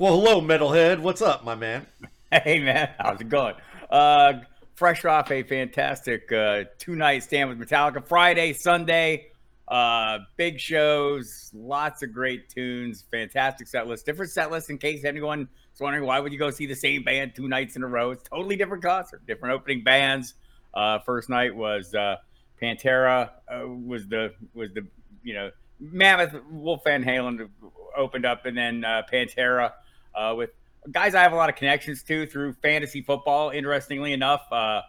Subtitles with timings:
[0.00, 1.00] Well, hello, metalhead.
[1.00, 1.84] What's up, my man?
[2.30, 2.90] Hey, man.
[3.00, 3.56] How's it going?
[3.90, 4.34] Uh,
[4.76, 9.32] fresh off a fantastic uh, two night stand with Metallica Friday, Sunday.
[9.66, 15.04] Uh, big shows, lots of great tunes, fantastic set list, different set list in case
[15.04, 17.88] anyone is wondering why would you go see the same band two nights in a
[17.88, 18.12] row.
[18.12, 20.34] It's totally different concert, different opening bands.
[20.74, 22.18] Uh, first night was uh,
[22.62, 24.86] Pantera uh, was the was the
[25.24, 27.48] you know Mammoth Wolf Van Halen
[27.96, 29.72] opened up, and then uh, Pantera
[30.18, 30.50] uh, with
[30.90, 33.50] guys I have a lot of connections to through fantasy football.
[33.50, 34.82] Interestingly enough, uh,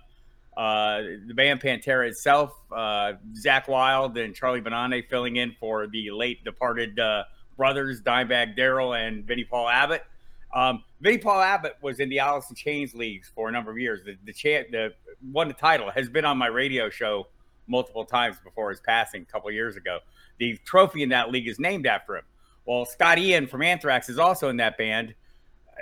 [0.57, 6.11] uh, the band Pantera itself, uh, Zakk Wylde and Charlie Benante filling in for the
[6.11, 7.23] late departed uh,
[7.55, 10.03] brothers Dimebag Darrell and Vinnie Paul Abbott.
[10.53, 14.01] Um, Vinnie Paul Abbott was in the in Chains leagues for a number of years.
[14.03, 14.93] The the, cha- the
[15.31, 17.27] won the title has been on my radio show
[17.67, 19.99] multiple times before his passing a couple years ago.
[20.39, 22.23] The trophy in that league is named after him.
[22.65, 25.13] Well, Scott Ian from Anthrax is also in that band,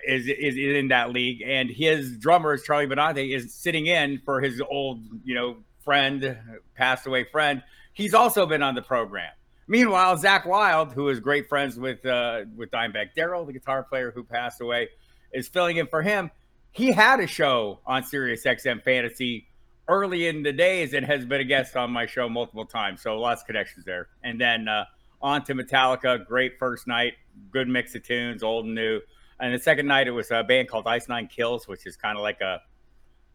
[0.06, 4.42] is, is, in that league, and his drummer is Charlie Benante is sitting in for
[4.42, 6.38] his old, you know, friend,
[6.76, 7.64] passed away friend.
[7.94, 9.32] He's also been on the program.
[9.68, 14.12] Meanwhile, Zakk Wylde, who is great friends with uh, with Dimebag Darrell, the guitar player
[14.12, 14.90] who passed away,
[15.34, 16.32] is filling in for him.
[16.72, 19.48] He had a show on Sirius XM Fantasy
[19.88, 23.02] early in the days and has been a guest on my show multiple times.
[23.02, 24.08] So lots of connections there.
[24.24, 24.86] And then uh,
[25.22, 27.14] on to Metallica, great first night,
[27.52, 29.02] good mix of tunes, old and new.
[29.40, 32.18] And the second night, it was a band called Ice Nine Kills, which is kind
[32.18, 32.62] of like a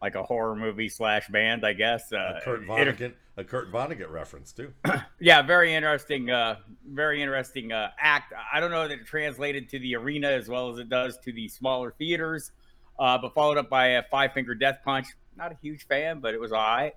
[0.01, 2.11] like a horror movie slash band, I guess.
[2.11, 4.73] Uh, a Kurt Vonnegut, a Kurt Vonnegut reference too.
[5.21, 8.33] yeah, very interesting, uh, very interesting uh, act.
[8.51, 11.31] I don't know that it translated to the arena as well as it does to
[11.31, 12.51] the smaller theaters,
[12.99, 15.07] uh, but followed up by a Five Finger Death Punch.
[15.37, 16.93] Not a huge fan, but it was all right.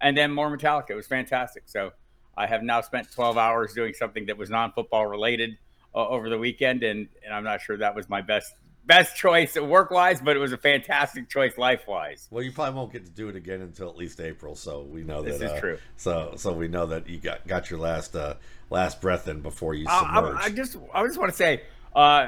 [0.00, 0.90] And then more Metallica.
[0.90, 1.62] It was fantastic.
[1.66, 1.92] So
[2.36, 5.58] I have now spent 12 hours doing something that was non-football related
[5.94, 8.54] uh, over the weekend, and and I'm not sure that was my best
[8.86, 12.26] best choice work wise, but it was a fantastic choice life wise.
[12.30, 15.04] Well, you probably won't get to do it again until at least April, so we
[15.04, 15.44] know that This that.
[15.44, 15.78] is uh, true.
[15.96, 18.34] So so we know that you got got your last uh,
[18.70, 20.36] last breath in before you I, submerge.
[20.36, 21.62] I, I just I just want to say,
[21.94, 22.26] uh,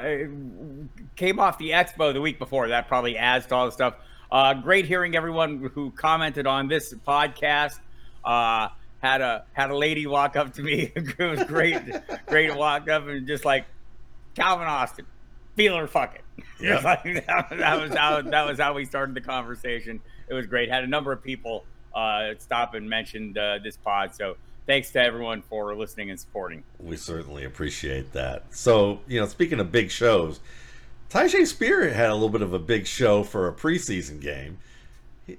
[1.15, 2.67] came off the expo the week before.
[2.67, 3.95] That probably adds to all the stuff.
[4.31, 7.79] Uh, great hearing everyone who commented on this podcast.
[8.23, 8.69] Uh,
[9.01, 10.91] had a had a lady walk up to me.
[10.95, 11.81] it was great,
[12.27, 13.65] great walk up and just like
[14.35, 15.05] Calvin Austin,
[15.55, 16.21] feel her fuck it.
[16.59, 16.79] Yeah.
[16.79, 19.99] Like, that, that was how that was how we started the conversation.
[20.29, 20.69] It was great.
[20.69, 24.13] Had a number of people uh, stop and mentioned uh, this pod.
[24.13, 26.63] So thanks to everyone for listening and supporting.
[26.79, 28.45] we certainly appreciate that.
[28.55, 30.39] So you know, speaking of big shows,
[31.09, 34.59] Tyjae Spear had a little bit of a big show for a preseason game.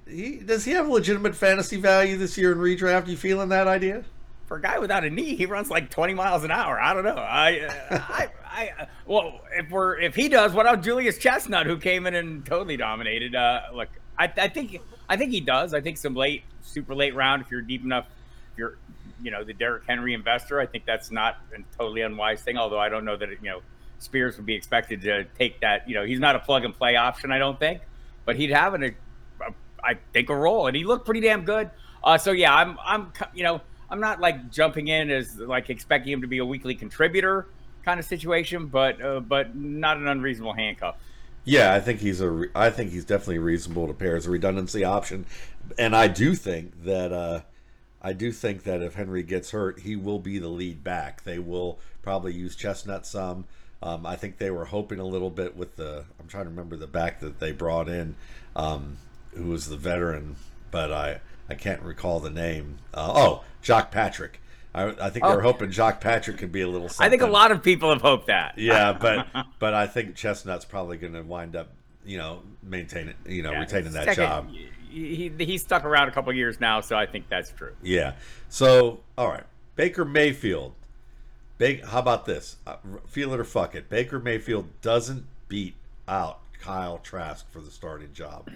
[0.07, 3.07] He, does he have legitimate fantasy value this year in redraft?
[3.07, 4.03] You feeling that idea?
[4.53, 6.79] for a guy without a knee, he runs like 20 miles an hour.
[6.79, 7.15] I don't know.
[7.15, 12.05] I, I, I, well, if we're if he does, what about Julius Chestnut, who came
[12.05, 13.33] in and totally dominated?
[13.33, 15.73] Uh, look, I, I think I think he does.
[15.73, 17.41] I think some late, super late round.
[17.41, 18.05] If you're deep enough,
[18.51, 18.77] if you're,
[19.23, 22.57] you know, the Derrick Henry investor, I think that's not a totally unwise thing.
[22.57, 23.61] Although I don't know that it, you know
[23.97, 25.89] Spears would be expected to take that.
[25.89, 27.31] You know, he's not a plug and play option.
[27.31, 27.81] I don't think,
[28.25, 28.95] but he'd have an,
[29.83, 31.69] I think a role, and he looked pretty damn good.
[32.03, 36.13] Uh, so yeah, I'm I'm you know I'm not like jumping in as like expecting
[36.13, 37.47] him to be a weekly contributor
[37.83, 40.95] kind of situation, but uh, but not an unreasonable handcuff.
[41.45, 42.29] Yeah, I think he's a.
[42.29, 45.25] re- I think he's definitely reasonable to pair as a redundancy option,
[45.77, 47.11] and I do think that.
[47.11, 47.41] Uh,
[48.05, 51.23] I do think that if Henry gets hurt, he will be the lead back.
[51.23, 53.45] They will probably use Chestnut some.
[53.81, 56.03] Um, I think they were hoping a little bit with the.
[56.19, 58.15] I'm trying to remember the back that they brought in,
[58.55, 58.97] um,
[59.35, 60.35] who was the veteran,
[60.71, 62.79] but I I can't recall the name.
[62.93, 64.39] Uh, oh, Jacques Patrick.
[64.75, 65.35] I, I think they Oh.
[65.35, 66.89] were hoping Jacques Patrick could be a little.
[66.99, 68.57] I think a lot of people have hoped that.
[68.57, 69.27] Yeah, but
[69.59, 71.69] but I think Chestnut's probably going to wind up,
[72.05, 74.49] you know, maintaining, you know, Yeah, retaining that second, job.
[74.89, 77.73] He, he stuck around a couple years now, so I think that's true.
[77.81, 78.13] Yeah.
[78.49, 79.43] So, all right,
[79.75, 80.73] Baker Mayfield.
[81.59, 82.57] Ba- how about this?
[82.65, 82.77] Uh,
[83.07, 83.89] feel it or fuck it.
[83.89, 85.75] Baker Mayfield doesn't beat
[86.07, 88.49] out Kyle Trask for the starting job.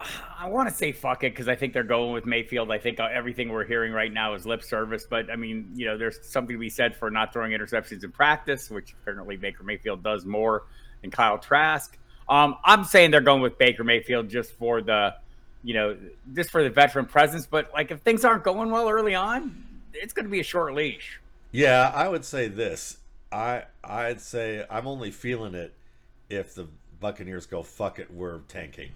[0.00, 2.70] I want to say fuck it because I think they're going with Mayfield.
[2.70, 5.86] I think uh, everything we're hearing right now is lip service, but I mean, you
[5.86, 9.64] know, there's something to be said for not throwing interceptions in practice, which apparently Baker
[9.64, 10.64] Mayfield does more
[11.00, 11.98] than Kyle Trask.
[12.28, 15.16] Um, I'm saying they're going with Baker Mayfield just for the,
[15.64, 15.96] you know,
[16.34, 17.46] just for the veteran presence.
[17.46, 20.74] But like, if things aren't going well early on, it's going to be a short
[20.74, 21.20] leash.
[21.50, 22.98] Yeah, I would say this.
[23.32, 25.74] I I'd say I'm only feeling it
[26.30, 26.68] if the
[27.00, 28.90] Buccaneers go fuck it, we're tanking.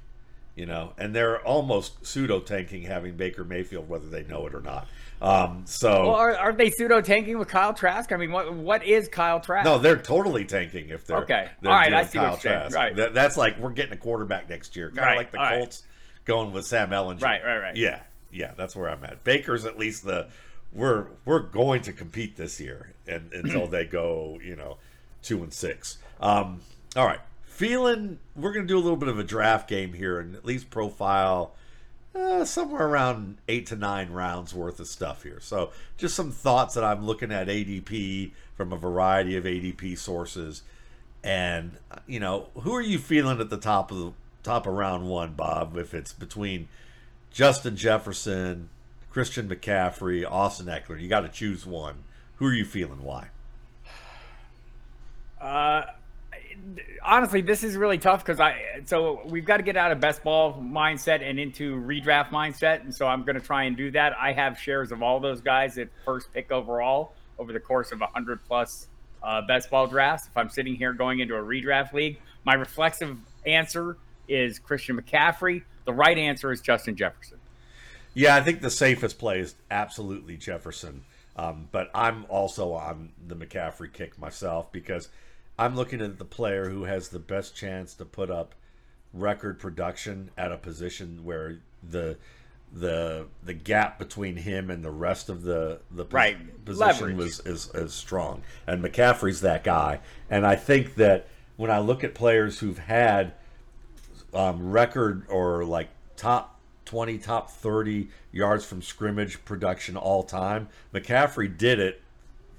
[0.54, 4.60] You know, and they're almost pseudo tanking having Baker Mayfield, whether they know it or
[4.60, 4.86] not.
[5.20, 8.10] Um, so, well, are, are they pseudo tanking with Kyle Trask?
[8.10, 9.64] I mean, what what is Kyle Trask?
[9.64, 11.48] No, they're totally tanking if they're okay.
[11.60, 12.74] They're All right, I see Kyle what you're Trask.
[12.74, 15.16] Right, that, that's like we're getting a quarterback next year, kind of right.
[15.18, 16.24] like the All Colts right.
[16.24, 17.22] going with Sam Ehlinger.
[17.22, 17.76] Right, right, right.
[17.76, 18.00] Yeah,
[18.32, 19.22] yeah, that's where I'm at.
[19.22, 20.26] Baker's at least the
[20.72, 24.78] we're we're going to compete this year, and until they go, you know,
[25.22, 25.98] two and six.
[26.20, 26.60] Um,
[26.96, 27.20] all right,
[27.52, 30.44] feeling we're going to do a little bit of a draft game here and at
[30.44, 31.52] least profile
[32.14, 35.38] uh, somewhere around eight to nine rounds worth of stuff here.
[35.40, 40.62] So, just some thoughts that I'm looking at ADP from a variety of ADP sources,
[41.22, 41.72] and
[42.06, 44.12] you know, who are you feeling at the top of the
[44.42, 45.76] top of round one, Bob?
[45.76, 46.68] If it's between
[47.30, 48.68] Justin Jefferson,
[49.10, 52.04] Christian McCaffrey, Austin Ekeler, you got to choose one.
[52.36, 53.02] Who are you feeling?
[53.02, 53.28] Why?
[55.40, 55.84] Uh
[57.02, 60.22] honestly, this is really tough because I so we've got to get out of best
[60.22, 64.14] ball mindset and into redraft mindset, and so I'm going to try and do that.
[64.18, 68.00] I have shares of all those guys at first pick overall over the course of
[68.00, 68.88] hundred plus
[69.22, 70.26] uh, best ball drafts.
[70.26, 73.16] If I'm sitting here going into a redraft league, my reflexive
[73.46, 73.96] answer
[74.28, 75.62] is Christian McCaffrey.
[75.84, 77.38] The right answer is Justin Jefferson.
[78.14, 81.04] Yeah, I think the safest play is absolutely Jefferson.
[81.34, 85.08] Um, but I'm also on the McCaffrey kick myself because
[85.62, 88.56] I'm looking at the player who has the best chance to put up
[89.14, 92.16] record production at a position where the
[92.72, 96.64] the the gap between him and the rest of the the right.
[96.64, 97.16] position Leverage.
[97.16, 98.42] was is, is strong.
[98.66, 100.00] And McCaffrey's that guy.
[100.28, 103.34] And I think that when I look at players who've had
[104.34, 111.56] um, record or like top 20, top 30 yards from scrimmage production all time, McCaffrey
[111.56, 112.02] did it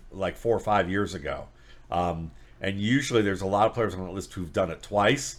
[0.10, 1.48] like four or five years ago.
[1.92, 2.32] Um,
[2.63, 5.38] and usually there's a lot of players on that list who've done it twice.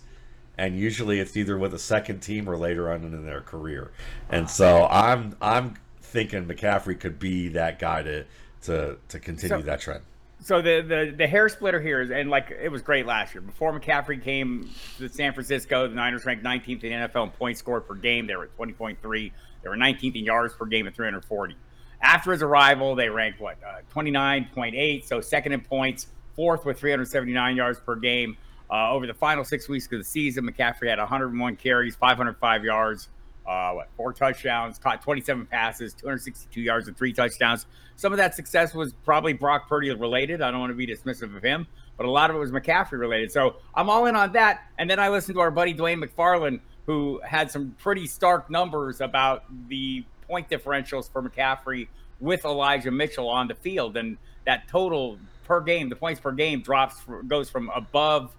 [0.56, 3.90] And usually it's either with a second team or later on in their career.
[4.28, 8.24] And so I'm I'm thinking McCaffrey could be that guy to
[8.62, 10.02] to to continue so, that trend.
[10.40, 13.40] So the, the the hair splitter here is and like it was great last year.
[13.40, 17.58] Before McCaffrey came to San Francisco, the Niners ranked 19th in the NFL in points
[17.58, 18.28] scored per game.
[18.28, 19.32] They were at 20.3.
[19.62, 21.56] They were 19th in yards per game at 340.
[22.00, 27.56] After his arrival, they ranked what uh, 29.8, so second in points, fourth with 379
[27.56, 28.36] yards per game.
[28.70, 33.08] Uh, over the final six weeks of the season, McCaffrey had 101 carries, 505 yards,
[33.46, 37.66] uh, what, four touchdowns, caught 27 passes, 262 yards, and three touchdowns.
[37.96, 40.40] Some of that success was probably Brock Purdy related.
[40.40, 41.66] I don't want to be dismissive of him,
[41.96, 43.31] but a lot of it was McCaffrey related.
[43.31, 44.62] So I'm all in on that.
[44.78, 49.00] And then I listened to our buddy Dwain McFarland, who had some pretty stark numbers
[49.00, 51.88] about the point differentials for McCaffrey
[52.20, 53.96] with Elijah Mitchell on the field.
[53.96, 54.16] And
[54.46, 56.96] that total per game, the points per game drops
[57.26, 58.35] goes from above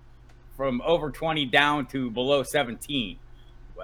[0.58, 3.18] from over 20 down to below 17.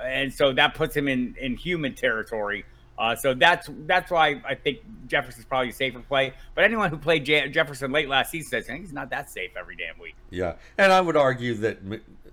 [0.04, 2.66] And so that puts him in in human territory.
[2.98, 6.34] Uh, so that's that's why I think Jefferson's probably a safer play.
[6.56, 10.00] But anyone who played Jefferson late last season says he's not that safe every damn
[10.00, 10.16] week.
[10.30, 11.80] Yeah, and I would argue that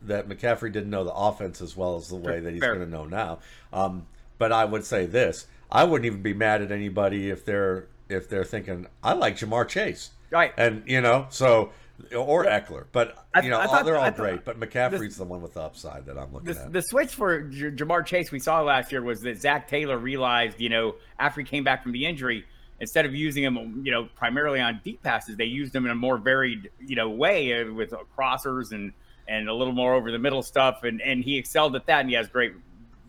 [0.03, 2.87] that McCaffrey didn't know the offense as well as the way that he's going to
[2.87, 3.39] know now.
[3.73, 4.07] Um,
[4.37, 8.29] but I would say this: I wouldn't even be mad at anybody if they're if
[8.29, 10.11] they're thinking I like Ja'Marr Chase.
[10.31, 10.53] Right.
[10.57, 11.73] And you know, so
[12.17, 14.45] or Ekeler, but you know, thought, they're all great.
[14.45, 16.73] But McCaffrey's the one with the upside that I'm looking the, at.
[16.73, 20.61] The switch for J- Ja'Marr Chase we saw last year was that Zac Taylor realized,
[20.61, 22.45] you know, after he came back from the injury,
[22.81, 25.95] instead of using him, you know, primarily on deep passes, they used him in a
[25.95, 28.93] more varied, you know, way uh, with crossers and
[29.27, 32.09] and a little more over the middle stuff, and and he excelled at that, and
[32.09, 32.53] he has great,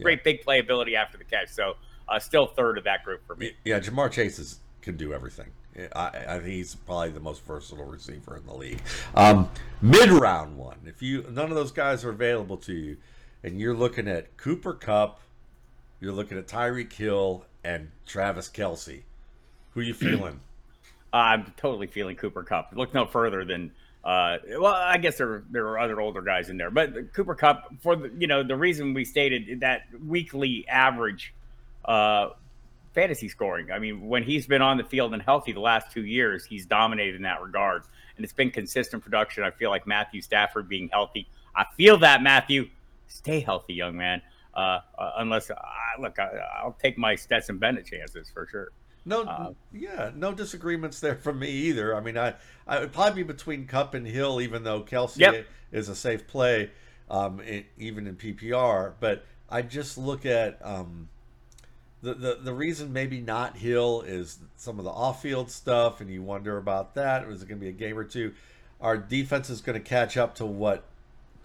[0.02, 0.24] great yeah.
[0.24, 1.50] big playability after the catch.
[1.50, 1.76] So,
[2.08, 3.54] uh, still third of that group for me.
[3.64, 5.48] Yeah, Ja'Marr Chase is, can do everything.
[5.96, 8.82] I, I think he's probably the most versatile receiver in the league.
[9.16, 9.50] Um,
[9.82, 12.98] Mid round one, if you none of those guys are available to you,
[13.44, 15.22] and you're looking at Cooper Kupp,
[16.00, 19.04] you're looking at Tyreek Hill and Travis Kelce.
[19.72, 20.40] who are you feeling?
[21.14, 22.74] I'm totally feeling Cooper Kupp.
[22.76, 23.72] Look no further than
[24.04, 27.74] uh, well, I guess there there are other older guys in there, but Cooper Kupp
[27.82, 31.34] for the you know the reason we stated that weekly average
[31.86, 32.30] uh,
[32.94, 33.72] fantasy scoring.
[33.72, 36.66] I mean, when he's been on the field and healthy the last two years, he's
[36.66, 37.84] dominated in that regard.
[38.16, 39.44] And it's been consistent production.
[39.44, 41.28] I feel like Matthew Stafford being healthy.
[41.56, 42.70] I feel that, Matthew.
[43.08, 44.22] Stay healthy, young man.
[44.54, 45.56] Uh, uh, unless, uh,
[46.00, 48.70] look, I, will take my Stetson Bennett chances for sure.
[49.06, 51.96] No, uh, yeah, no disagreements there from me either.
[51.96, 52.36] I mean, I,
[52.68, 55.48] I would probably be between Kupp and Hill, even though Kelce yep.
[55.72, 56.72] is a safe play,
[57.10, 58.94] um, in, even in PPR.
[59.00, 61.10] But I just look at um,
[62.02, 66.10] the, the the reason maybe not Hill is some of the off field stuff, and
[66.10, 67.28] you wonder about that.
[67.28, 68.34] Is it going to be a game or two?
[68.80, 70.86] Our defense is going to catch up to what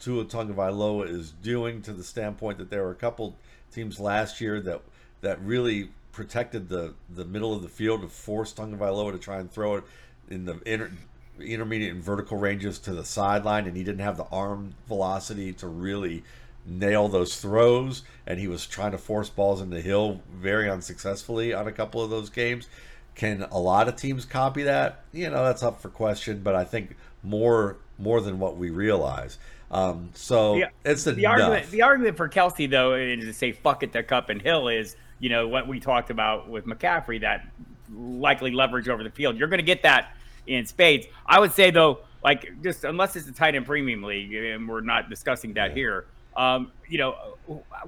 [0.00, 3.37] Tua Tagovailoa is doing to the standpoint that there were a couple
[3.73, 4.82] teams last year that
[5.20, 9.50] that really protected the the middle of the field to force Tagovailoa to try and
[9.50, 9.84] throw it
[10.30, 10.92] in the inter,
[11.40, 15.66] intermediate and vertical ranges to the sideline, and he didn't have the arm velocity to
[15.66, 16.23] really
[16.66, 21.66] nail those throws, and he was trying to force balls into Hill very unsuccessfully on
[21.66, 22.68] a couple of those games.
[23.14, 25.04] Can a lot of teams copy that?
[25.12, 29.38] You know, that's up for question, but I think more more than what we realize.
[29.71, 31.71] Um, so the, it's the argument.
[31.71, 34.97] The argument for Kelce though is to say fuck it to Kupp and Hill is
[35.21, 37.47] you know what we talked about with McCaffrey that
[37.94, 39.37] likely leverage over the field.
[39.37, 40.16] You're going to get that
[40.47, 41.06] in spades.
[41.26, 44.80] I would say though, like just unless it's a tight end premium league, and we're
[44.80, 45.76] not discussing that yeah.
[45.76, 46.06] here.
[46.37, 47.14] Um, you know,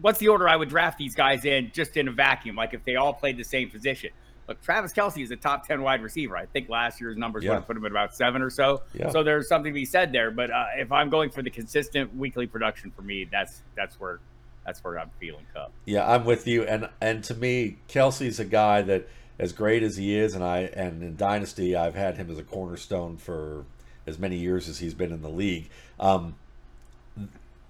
[0.00, 2.56] what's the order I would draft these guys in just in a vacuum?
[2.56, 4.10] Like if they all played the same position.
[4.48, 6.36] Look, Travis Kelce is a top 10 wide receiver.
[6.36, 7.50] I think last year's numbers yeah.
[7.50, 8.82] would have put him at about seven or so.
[8.94, 9.10] Yeah.
[9.10, 10.30] So there's something to be said there.
[10.30, 14.20] But uh, if I'm going for the consistent weekly production for me, that's that's where
[14.64, 15.72] that's where I'm feeling Kupp.
[15.84, 16.62] Yeah, I'm with you.
[16.62, 20.60] And and to me, Kelce's a guy that as great as he is, and I
[20.60, 23.64] and in Dynasty, I've had him as a cornerstone for
[24.06, 25.68] as many years as he's been in the league.
[25.98, 26.36] Um,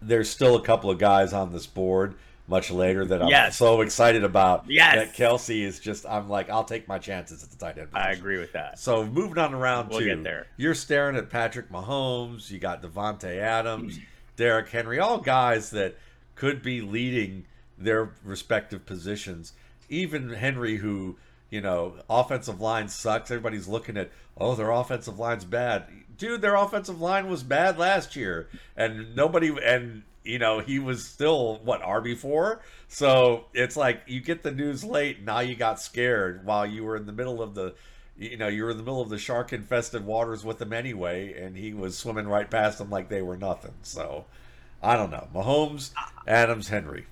[0.07, 2.15] there's still a couple of guys on this board
[2.49, 3.57] much later that I'm yes.
[3.57, 4.71] so excited about.
[4.71, 4.95] Yes.
[4.95, 7.91] That Kelce is just, I'm like, I'll take my chances at the tight end.
[7.91, 8.09] Position.
[8.09, 8.79] I agree with that.
[8.79, 10.07] So moving on to round we'll two.
[10.07, 10.47] Get there.
[10.57, 12.49] You're staring at Patrick Mahomes.
[12.49, 13.99] You got Davante Adams,
[14.37, 15.97] Derrick Henry, all guys that
[16.37, 17.47] could be leading
[17.77, 19.53] their respective positions.
[19.89, 21.17] Even Henry, who,
[21.51, 23.31] you know, offensive line sucks.
[23.31, 25.87] Everybody's looking at, oh, their offensive line's bad.
[26.19, 28.49] Dude, their offensive line was bad last year.
[28.77, 32.61] And nobody, and you know, he was still what RB four.
[32.89, 35.23] So it's like you get the news late.
[35.23, 37.75] Now you got scared while you were in the middle of the,
[38.19, 41.41] you know, you were in the middle of the shark infested waters with him anyway,
[41.41, 43.75] and he was swimming right past them like they were nothing.
[43.83, 44.25] So
[44.83, 45.29] I don't know.
[45.35, 45.91] Mahomes,
[46.27, 47.07] Adams, Henry.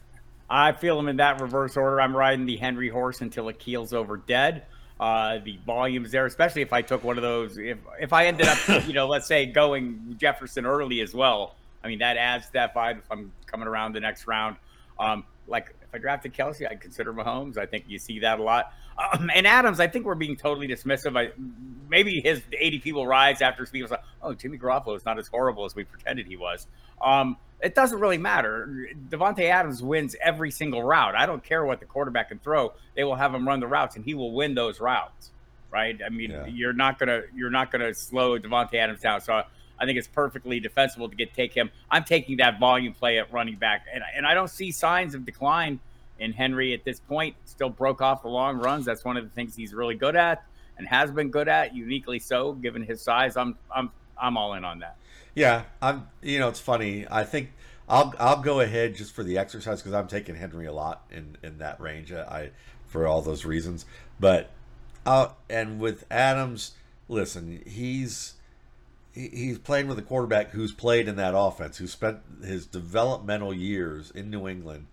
[0.49, 2.01] I feel him in that reverse order.
[2.01, 4.67] I'm riding the Henry horse until it keels over dead.
[5.05, 7.59] Uh, the volumes there, especially if I took one of those.
[7.59, 11.89] If if I ended up, you know, let's say going Jefferson early as well I
[11.89, 14.57] mean, that adds that vibe if I'm coming around the next round.
[14.99, 17.59] Um, like if I drafted Kelce, I'd consider Mahomes.
[17.59, 18.73] I think you see that a lot.
[19.13, 21.19] Um, and Adams, I think we're being totally dismissive.
[21.19, 21.33] I,
[21.91, 25.67] maybe his ADP will rise after people say, "Oh, Jimmy Garoppolo is not as horrible
[25.67, 26.67] as we pretended he was."
[27.03, 28.89] Um, it doesn't really matter.
[29.09, 31.15] Davante Adams wins every single route.
[31.15, 33.97] I don't care what the quarterback can throw; they will have him run the routes,
[33.97, 35.31] and he will win those routes.
[35.71, 35.99] Right?
[36.05, 36.47] I mean, yeah.
[36.47, 39.21] you're not gonna you're not gonna slow Davante Adams down.
[39.21, 39.43] So
[39.79, 41.71] I think it's perfectly defensible to get take him.
[41.91, 45.25] I'm taking that volume play at running back, and and I don't see signs of
[45.25, 45.81] decline
[46.21, 47.35] in Henry at this point.
[47.45, 48.85] Still broke off the long runs.
[48.85, 50.45] That's one of the things he's really good at
[50.79, 53.37] and has been good at, uniquely so, given his size.
[53.37, 54.97] I'm I'm I'm all in on that.
[55.35, 56.09] Yeah, I'm.
[56.23, 57.07] You know, it's funny.
[57.11, 57.53] I think
[57.89, 61.37] I'll I'll go ahead just for the exercise because I'm taking Henry a lot in
[61.43, 62.13] in that range.
[62.13, 62.51] I
[62.87, 63.85] for all those reasons,
[64.21, 64.51] but
[65.05, 66.73] uh, and with Adams,
[67.09, 68.35] listen, he's
[69.13, 74.11] he's playing with a quarterback who's played in that offense, who spent his developmental years
[74.11, 74.87] in New England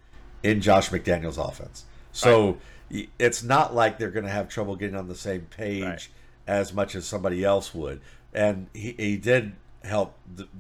[0.44, 1.86] in Josh McDaniels' offense.
[2.12, 2.58] So
[2.92, 3.10] right.
[3.18, 6.08] it's not like they're going to have trouble getting on the same page right.
[6.46, 8.02] as much as somebody else would.
[8.34, 9.54] And he, he did
[9.84, 10.16] help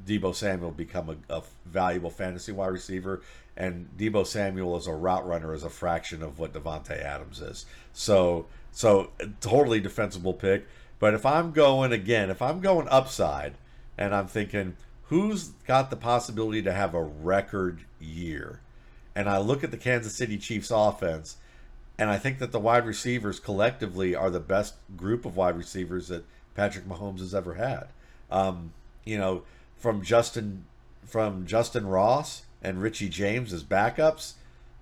[0.06, 3.22] Deebo Samuel become a, a, valuable fantasy wide receiver.
[3.56, 7.66] And Deebo Samuel as a route runner is a fraction of what Davante Adams is.
[7.94, 10.68] So, so totally defensible pick.
[11.00, 13.54] But if I'm going again, if I'm going upside
[13.98, 14.76] and I'm thinking,
[15.06, 18.60] who's got the possibility to have a record year?
[19.16, 21.38] And I look at the Kansas City Chiefs offense,
[21.98, 26.08] and I think that the wide receivers collectively are the best group of wide receivers
[26.08, 26.24] that
[26.56, 27.88] Patrick Mahomes has ever had.
[28.30, 28.72] Um,
[29.06, 29.44] you know,
[29.78, 30.66] from Justin
[31.06, 34.34] from Justyn Ross and Richie James as backups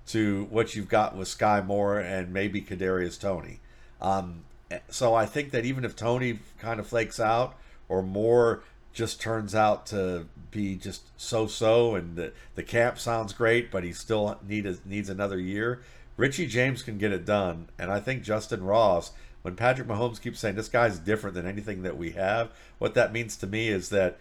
[0.08, 3.60] to what you've got with Sky Moore and maybe Kadarius Toney.
[4.02, 4.44] Um,
[4.90, 7.56] so I think that even if Toney kind of flakes out
[7.88, 13.72] or Moore just turns out to be just so-so and the, the camp sounds great,
[13.72, 15.82] but he still need a, needs another year,
[16.18, 17.70] Richie James can get it done.
[17.78, 19.12] And I think Justyn Ross,
[19.42, 23.14] when Patrick Mahomes keeps saying this guy's different than anything that we have, what that
[23.14, 24.18] means to me is that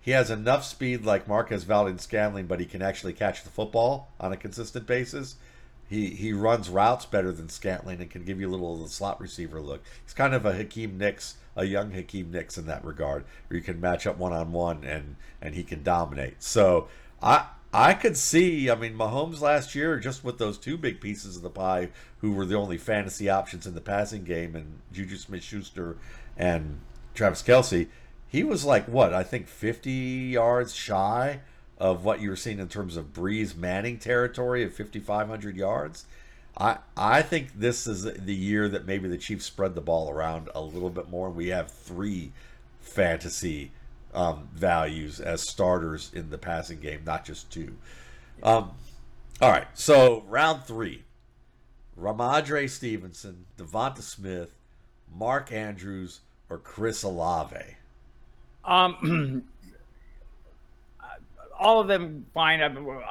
[0.00, 4.32] he has enough speed like Marquez Valdes-Scantling, but he can actually catch the football on
[4.32, 5.36] a consistent basis.
[5.88, 8.88] He he runs routes better than Scantling and can give you a little of the
[8.88, 9.82] slot receiver look.
[10.04, 13.62] He's kind of a Hakeem Nicks, a young Hakeem Nicks in that regard, where you
[13.62, 16.42] can match up one on one and and he can dominate.
[16.42, 16.88] So
[17.22, 21.36] I I could see, I mean, Mahomes last year, just with those two big pieces
[21.36, 21.88] of the pie,
[22.20, 25.96] who were the only fantasy options in the passing game, and Juju Smith Schuster
[26.36, 26.78] and
[27.14, 27.88] Travis Kelce,
[28.28, 31.40] he was like, what, I think 50 yards shy
[31.76, 36.06] of what you were seeing in terms of Brees Manning territory of 5,500 yards.
[36.56, 40.48] I I think this is the year that maybe the Chiefs spread the ball around
[40.54, 41.26] a little bit more.
[41.26, 42.30] and We have three
[42.80, 43.72] fantasy
[44.14, 47.76] um, values as starters in the passing game, not just two.
[48.42, 48.70] Um,
[49.40, 51.02] all right, so round three:
[52.00, 54.54] Rhamondre Stevenson, DeVonta Smith,
[55.14, 57.76] Mark Andrews, or Chris Olave.
[58.64, 59.44] Um,
[61.58, 62.60] all of them fine.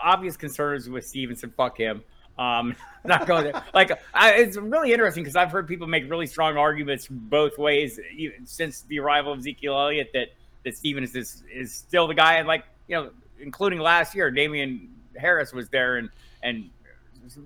[0.02, 1.54] Obvious concerns with Stevenson.
[1.56, 2.04] Fuck him.
[2.38, 3.64] Um, not going there.
[3.74, 8.00] Like, I, it's really interesting because I've heard people make really strong arguments both ways
[8.16, 10.30] even since the arrival of Ezekiel Elliott that
[10.64, 12.36] that Stevens is is still the guy.
[12.36, 16.10] And like, you know, including last year, Damien Harris was there and
[16.42, 16.70] and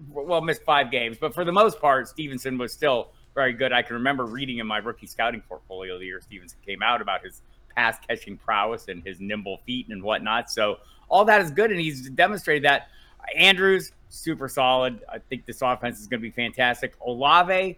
[0.09, 3.71] well missed five games, but for the most part, Stevenson was still very good.
[3.71, 7.23] I can remember reading in my rookie scouting portfolio the year Stevenson came out about
[7.23, 7.43] his
[7.75, 10.49] pass catching prowess and his nimble feet and whatnot.
[10.49, 10.77] So
[11.09, 12.89] all that is good, and he's demonstrated that.
[13.35, 15.01] Andrews super solid.
[15.11, 16.93] I think this offense is going to be fantastic.
[17.05, 17.77] Olave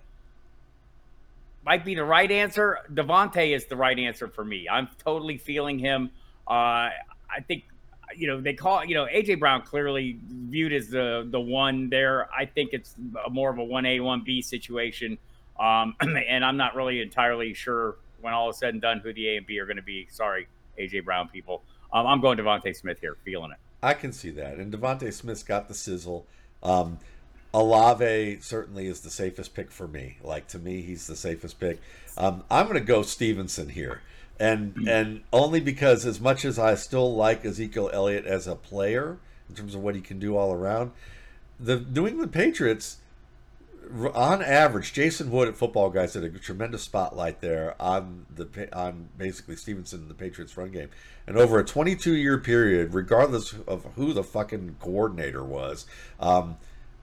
[1.66, 2.80] might be the right answer.
[2.94, 4.68] DeVonta is the right answer for me.
[4.70, 6.12] I'm totally feeling him.
[6.48, 6.89] Uh,
[7.30, 7.66] I think
[8.16, 12.30] you know they call you know AJ Brown clearly viewed as the the one there.
[12.34, 12.96] I think it's
[13.30, 15.18] more of a one A one B situation,
[15.60, 19.30] um, and I'm not really entirely sure when all is said and done who the
[19.30, 20.08] A and B are going to be.
[20.10, 20.48] Sorry,
[20.78, 21.63] AJ Brown people.
[21.92, 23.58] Um, I'm going DeVonta Smith here, feeling it.
[23.82, 24.58] I can see that.
[24.58, 26.28] And DeVonta Smith's got the sizzle.
[26.62, 27.00] Um,
[27.53, 30.18] Olave certainly is the safest pick for me.
[30.22, 31.79] Like to me, he's the safest pick.
[32.18, 34.01] Um, I'm going to go Stevenson here,
[34.39, 34.88] and mm.
[34.88, 39.18] and only because as much as I still like Ezekiel Elliott as a player
[39.50, 40.91] in terms of what he can do all around,
[41.60, 42.98] the New England Patriots
[44.13, 49.10] on average, Jason Wood at Football Guys did a tremendous spotlight there on the on
[49.18, 50.89] basically Stevenson and the Patriots run game.
[51.25, 55.86] And over a 22 year period, regardless of who the fucking coordinator was,
[56.20, 56.58] um,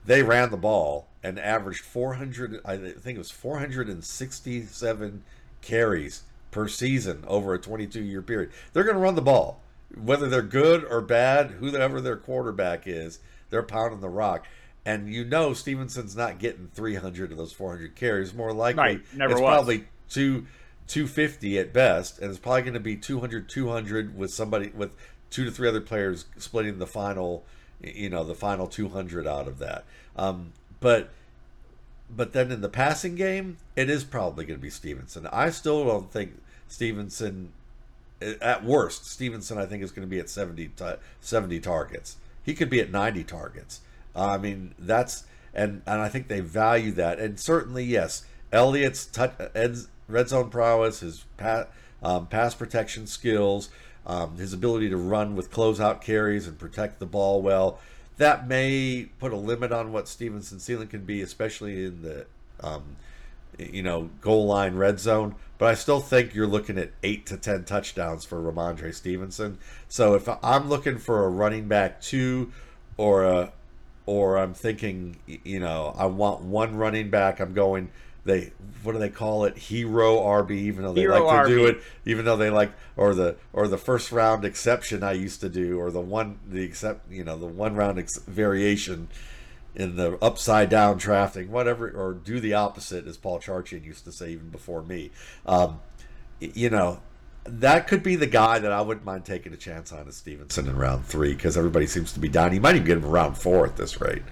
[0.07, 2.61] they ran the ball and averaged 400.
[2.65, 5.23] I think it was 467
[5.63, 8.51] carries per season over a 22 year period.
[8.73, 9.61] They're going to run the ball,
[9.95, 11.53] whether they're good or bad.
[11.53, 13.19] Whoever their quarterback is,
[13.51, 14.47] they're pounding the rock
[14.87, 18.33] and you know Stevenson's not getting 300 of those 400 carries.
[18.33, 19.01] More likely, right.
[19.13, 19.51] Never it's was.
[19.51, 20.47] probably two
[20.87, 24.93] 250 at best, and it's probably going to be 200 200 with somebody with
[25.29, 27.45] two to three other players splitting the final,
[27.83, 29.85] you know, the final 200 out of that.
[30.17, 31.11] Um, but
[32.15, 35.27] but then in the passing game, it is probably going to be Stevenson.
[35.33, 37.53] I still don't think Stevenson,
[38.21, 40.71] at worst, Stevenson I think is going to be at 70
[41.21, 42.17] 70 targets.
[42.43, 43.81] He could be at 90 targets.
[44.15, 47.19] Uh, I mean, that's and and I think they value that.
[47.19, 49.33] And certainly, yes, Elliott's touch,
[50.09, 51.71] red zone prowess, his pat,
[52.03, 53.69] um, pass protection skills,
[54.07, 57.81] um, his ability to run with closeout carries and protect the ball well.
[58.19, 62.27] That may put a limit on what Stevenson ceiling can be, especially in the
[62.61, 62.97] um,
[63.59, 65.35] you know goal line red zone.
[65.59, 69.59] But I still think you're looking at eight to ten touchdowns for Rhamondre Stevenson.
[69.89, 72.53] So if I'm looking for a running back two
[72.97, 73.53] or a
[74.07, 77.41] or I'm thinking, you know, I want one running back.
[77.41, 77.91] I'm going.
[78.27, 79.57] They what do they call it?
[79.57, 81.57] Hero RB, even though they Hero like to RB.
[81.57, 85.41] do it, even though they like or the or the first round exception I used
[85.41, 89.09] to do, or the one the except you know the one round ex- variation
[89.77, 94.13] in the upside down drafting, whatever, or do the opposite, as Paul Charchian used to
[94.13, 95.11] say even before me.
[95.45, 95.81] Um,
[96.41, 97.01] you know,
[97.45, 100.67] that could be the guy that I wouldn't mind taking a chance on as Stevenson
[100.67, 102.55] in round three because everybody seems to be down.
[102.55, 104.23] You might even get him around four at this rate.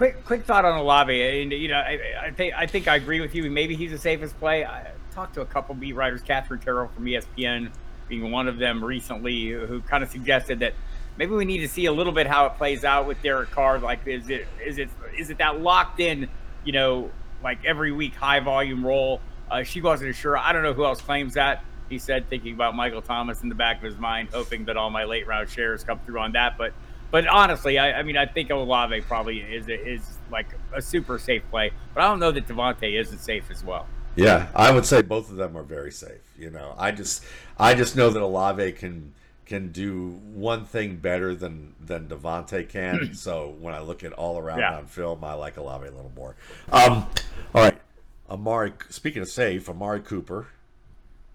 [0.00, 1.42] Quick, quick thought on Olave.
[1.42, 3.50] And you know, I, I, think I think I agree with you.
[3.50, 4.64] Maybe he's the safest play.
[4.64, 7.70] I talked to a couple beat writers, Katherine Terrell from ESPN,
[8.08, 10.72] being one of them recently, who kind of suggested that
[11.18, 13.78] maybe we need to see a little bit how it plays out with Derek Carr.
[13.78, 16.30] Like, is it is it is it that locked in?
[16.64, 17.10] You know,
[17.44, 19.20] like every week high volume role.
[19.50, 20.38] Uh, she wasn't sure.
[20.38, 23.54] I don't know who else claims that he said, thinking about Michael Thomas in the
[23.54, 26.56] back of his mind, hoping that all my late round shares come through on that.
[26.56, 26.72] But
[27.10, 31.42] but honestly, I, I mean, I think Olave probably is is like a super safe
[31.50, 33.86] play, but I don't know that DeVonta isn't safe as well.
[34.16, 36.20] Yeah, I would say both of them are very safe.
[36.38, 37.24] You know, I just
[37.58, 39.12] I just know that Olave can
[39.46, 43.14] can do one thing better than than DeVonta can.
[43.14, 44.76] so when I look at all around yeah.
[44.76, 46.36] on film, I like Olave a little more.
[46.70, 47.06] Um,
[47.54, 47.80] all right,
[48.28, 48.72] Amari.
[48.88, 50.48] Speaking of safe, Amari Cooper,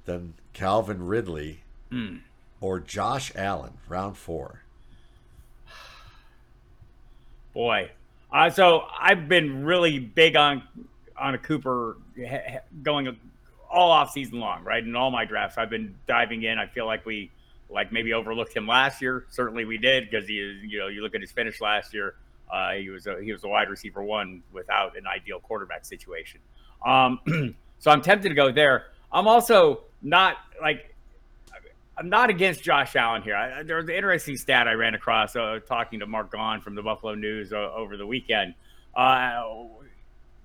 [0.05, 1.61] then Calvin Ridley
[1.91, 2.21] mm.
[2.61, 4.61] or Josh Allen, round four?
[7.55, 7.89] Boy,
[8.33, 10.61] uh, so I've been really big on
[11.17, 11.95] on a Cooper
[12.83, 13.17] going
[13.71, 14.83] all off season long, right?
[14.83, 16.59] In all my drafts, I've been diving in.
[16.59, 17.31] I feel like we
[17.69, 19.25] like maybe overlooked him last year.
[19.29, 22.15] Certainly we did because he, you know, you look at his finish last year.
[22.51, 26.41] Uh, he was a, he was a wide receiver one without an ideal quarterback situation.
[26.85, 28.87] Um, so I'm tempted to go there.
[29.13, 30.93] I'm also not like
[31.97, 33.35] I'm not against Josh Allen here.
[33.35, 36.75] I, there was an interesting stat I ran across uh, talking to Mark Gaughan from
[36.75, 38.53] the Buffalo News uh, over the weekend.
[38.95, 39.43] Uh,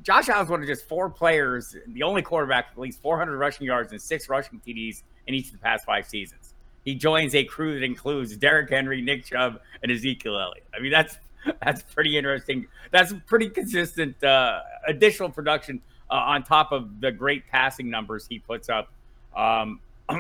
[0.03, 3.67] Josh Allen's one of just four players, the only quarterback with at least 400 rushing
[3.67, 6.55] yards and six rushing TDs in each of the past five seasons.
[6.85, 10.65] He joins a crew that includes Derrick Henry, Nick Chubb, and Ezekiel Elliott.
[10.75, 11.19] I mean, that's
[11.63, 12.67] that's pretty interesting.
[12.91, 18.39] That's pretty consistent uh, additional production uh, on top of the great passing numbers he
[18.39, 18.91] puts up.
[19.37, 19.81] Um,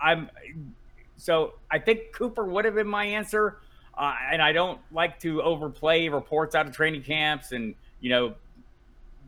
[0.00, 0.30] I'm
[1.16, 3.58] so I think Cooper would have been my answer,
[3.96, 8.34] uh, and I don't like to overplay reports out of training camps and you know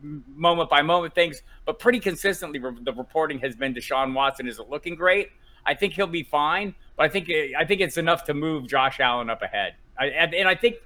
[0.01, 4.95] moment by moment things, but pretty consistently the reporting has been Deshaun Watson isn't looking
[4.95, 5.29] great.
[5.65, 8.99] I think he'll be fine, but I think I think it's enough to move Josh
[8.99, 9.75] Allen up ahead.
[9.97, 10.77] I, and I think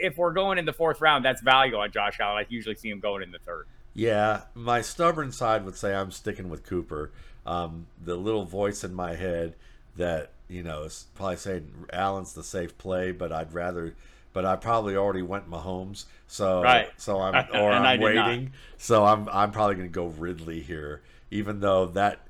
[0.00, 2.44] if we're going in the fourth round, that's value on Josh Allen.
[2.44, 3.66] I usually see him going in the third.
[3.94, 7.10] Yeah, my stubborn side would say I'm sticking with Cooper.
[7.48, 9.54] Um, the little voice in my head
[9.96, 13.94] that you know is probably saying Allen's the safe play, but I'd rather.
[14.34, 16.88] But I probably already went Mahomes, so right.
[16.98, 18.52] so I'm or I'm waiting.
[18.76, 22.20] So I'm I'm probably going to go Ridley here, even though that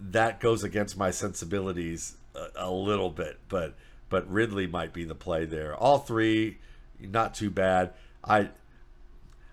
[0.00, 3.40] that goes against my sensibilities a, a little bit.
[3.48, 3.74] But
[4.08, 5.74] but Ridley might be the play there.
[5.74, 6.58] All three,
[7.00, 7.94] not too bad.
[8.22, 8.50] I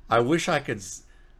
[0.08, 0.84] I wish I could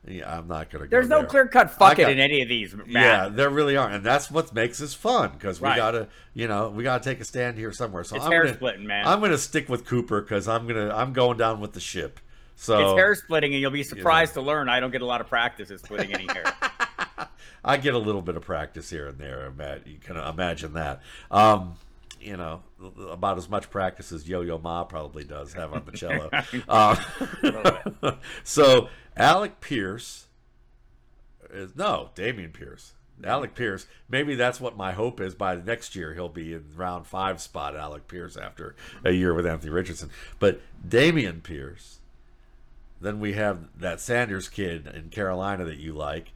[0.08, 0.88] yeah, I'm not gonna.
[0.88, 1.30] There's go no there.
[1.30, 2.76] clear cut fuck it in any of these.
[2.76, 2.88] Matt.
[2.88, 5.78] Yeah, there really aren't, and that's what makes this fun because we right.
[5.78, 8.04] gotta, you know, we gotta take a stand here somewhere.
[8.04, 9.08] So it's I'm hair gonna, splitting, man.
[9.08, 12.20] I'm gonna stick with Cooper because I'm gonna, I'm going down with the ship.
[12.56, 14.46] So it's hair splitting, and you'll be surprised you know.
[14.46, 16.46] to learn I don't get a lot of practice at splitting any hair.
[17.66, 19.88] I get a little bit of practice here and there, Matt.
[19.88, 21.02] You can imagine that.
[21.32, 21.78] Um,
[22.20, 22.64] you know,
[23.10, 26.30] about as much practice as Yo Yo Ma probably does have on the cello.
[26.70, 30.28] uh, so Alec Pierce
[31.52, 32.94] is no Dameon Pierce.
[33.24, 33.88] Alec Pierce.
[34.10, 35.36] Maybe that's what my hope is.
[35.36, 37.76] By next year, he'll be in round five spot.
[37.76, 42.00] Alec Pierce after a year with Anthony Richardson, but Dameon Pierce.
[43.00, 46.32] Then we have that Sanders kid in Carolina that you like,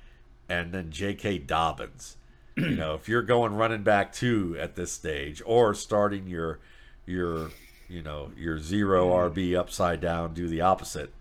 [0.47, 1.39] and then J.K.
[1.39, 2.17] Dobbins.
[2.61, 6.59] You know, if you're going running back two at this stage, or starting your
[7.05, 7.51] your
[7.87, 11.11] you know your zero RB upside down, do the opposite.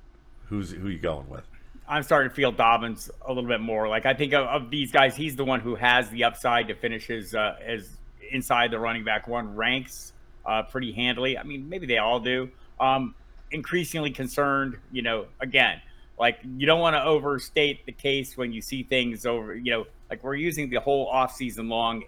[0.46, 1.44] Who's who you going with?
[1.88, 3.88] I'm starting to feel Dobbins a little bit more.
[3.88, 6.74] Like I think of, of these guys, he's the one who has the upside to
[6.74, 7.96] finish his uh, as
[8.30, 10.12] inside the running back one ranks
[10.44, 11.38] uh, pretty handily.
[11.38, 12.50] I mean, maybe they all do.
[12.78, 13.14] Um,
[13.50, 15.80] increasingly concerned, you know, again,
[16.18, 19.86] like you don't want to overstate the case when you see things over, you know,
[20.10, 22.04] like we're using the whole off season long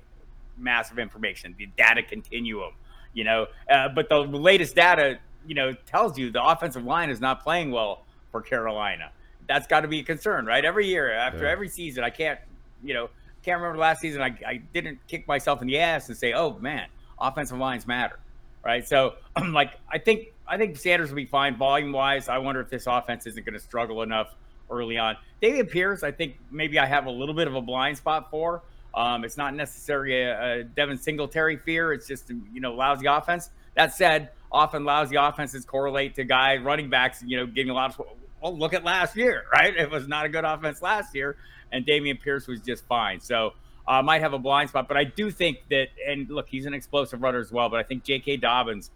[0.57, 2.73] massive information, the data continuum,
[3.15, 7.21] you know, uh, but the latest data, you know, tells you the offensive line is
[7.21, 9.11] not playing well for Carolina
[9.51, 10.65] that's got to be a concern, right?
[10.65, 11.51] Every year, after yeah.
[11.51, 12.39] every season, I can't,
[12.85, 13.11] you know,
[13.43, 14.23] can't remember last season.
[14.23, 16.87] I, I didn't kick myself in the ass and say, "Oh man,
[17.21, 18.21] offensive lines matter,"
[18.65, 18.87] right?
[18.87, 22.29] So, I'm like, I think I think Sanders will be fine volume wise.
[22.29, 24.35] I wonder if this offense isn't going to struggle enough
[24.69, 25.17] early on.
[25.41, 28.63] David Pierce, I think maybe I have a little bit of a blind spot for.
[28.93, 31.93] Um, it's not necessarily a, a Devin Singletary fear.
[31.93, 33.51] It's just you know lousy offense.
[33.77, 37.97] That said, often lousy offenses correlate to guy running backs, you know, getting a lot
[37.97, 38.07] of
[38.43, 39.75] well, look at last year, right?
[39.77, 41.37] It was not a good offense last year,
[41.71, 43.21] and Dameon Pierce was just fine.
[43.21, 43.53] So
[43.87, 46.67] I uh, might have a blind spot, but I do think that, and look, he's
[46.67, 47.69] an explosive runner as well.
[47.69, 48.39] But I think J.K.
[48.39, 48.91] Dobbins,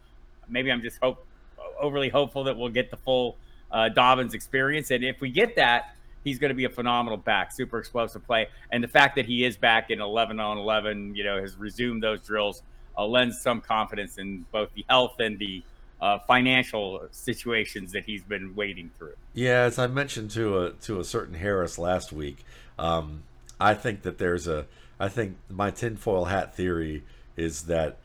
[0.48, 1.24] maybe I'm just hope,
[1.80, 3.36] overly hopeful that we'll get the full
[3.70, 7.52] uh, Dobbins experience, and if we get that, he's going to be a phenomenal back,
[7.52, 8.48] super explosive play.
[8.70, 12.02] And the fact that he is back in 11 on 11, you know, has resumed
[12.02, 12.62] those drills,
[12.96, 15.62] uh, lends some confidence in both the health and the
[16.00, 19.14] uh, financial situations that he's been wading through.
[19.32, 22.44] Yeah, as I mentioned to a to a certain Harris last week,
[22.78, 23.22] um,
[23.60, 24.66] I think that there's a
[24.98, 27.04] I think my tinfoil hat theory
[27.36, 27.98] is that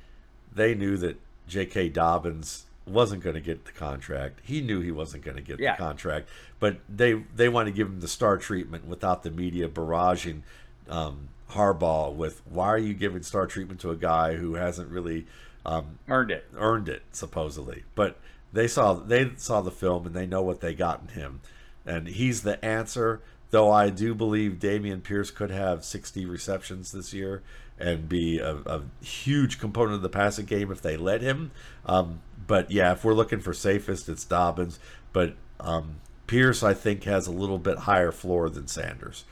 [0.53, 1.89] they knew that J.K.
[1.89, 4.39] Dobbins wasn't going to get the contract.
[4.43, 5.75] He knew he wasn't going to get yeah.
[5.75, 9.69] the contract, but they they want to give him the star treatment without the media
[9.69, 10.41] barraging
[10.89, 15.25] um, Harbaugh with why are you giving star treatment to a guy who hasn't really
[15.65, 16.45] um, earned it.
[16.55, 18.17] Earned it supposedly, but
[18.51, 21.41] they saw they saw the film and they know what they got in him,
[21.85, 23.21] and he's the answer.
[23.51, 27.41] Though I do believe Dameon Pierce could have 60 receptions this year
[27.79, 31.49] and be a, a huge component of the passing game if they let him.
[31.83, 34.79] Um, but yeah, if we're looking for safest, it's Dobbins.
[35.13, 39.23] But um, Pierce, I think, has a little bit higher floor than Sanders.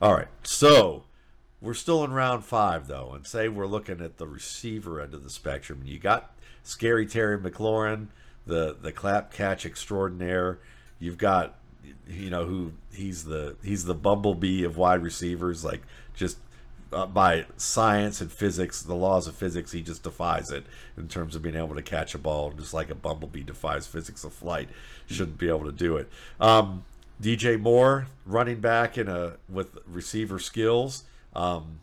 [0.00, 1.04] All right, so
[1.60, 5.22] we're still in round five though, and say we're looking at the receiver end of
[5.22, 5.80] the spectrum.
[5.82, 8.06] and You got scary Terry McLaurin,
[8.46, 10.58] the the clap catch extraordinaire.
[10.98, 11.58] You've got
[12.08, 15.82] you know who he's the he's the bumblebee of wide receivers, like
[16.14, 16.38] just
[16.92, 20.64] uh, by science and physics, the laws of physics, he just defies it
[20.96, 24.24] in terms of being able to catch a ball, just like a bumblebee defies physics
[24.24, 24.68] of flight.
[25.06, 26.08] Shouldn't be able to do it.
[26.40, 26.84] Um,
[27.20, 31.04] DJ Moore, running back in a with receiver skills.
[31.34, 31.80] Um,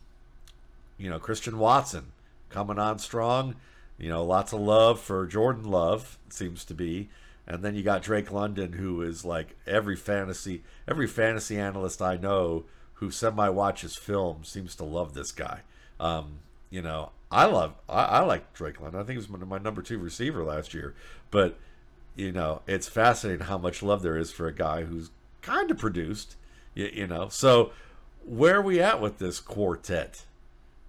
[0.98, 2.12] you know, Christian Watson
[2.50, 3.56] coming on strong.
[3.98, 7.08] You know, lots of love for Jordan Love seems to be.
[7.46, 12.16] And then you got Drake London, who is like every fantasy every fantasy analyst I
[12.16, 12.64] know
[13.00, 15.60] who semi watches film seems to love this guy.
[15.98, 19.00] Um, you know, I love I, I like Drake London.
[19.00, 20.94] I think he was my number two receiver last year.
[21.30, 21.58] But
[22.14, 25.10] you know, it's fascinating how much love there is for a guy who's
[25.42, 26.36] kind of produced.
[26.74, 27.72] You, you know, so
[28.24, 30.24] where are we at with this quartet?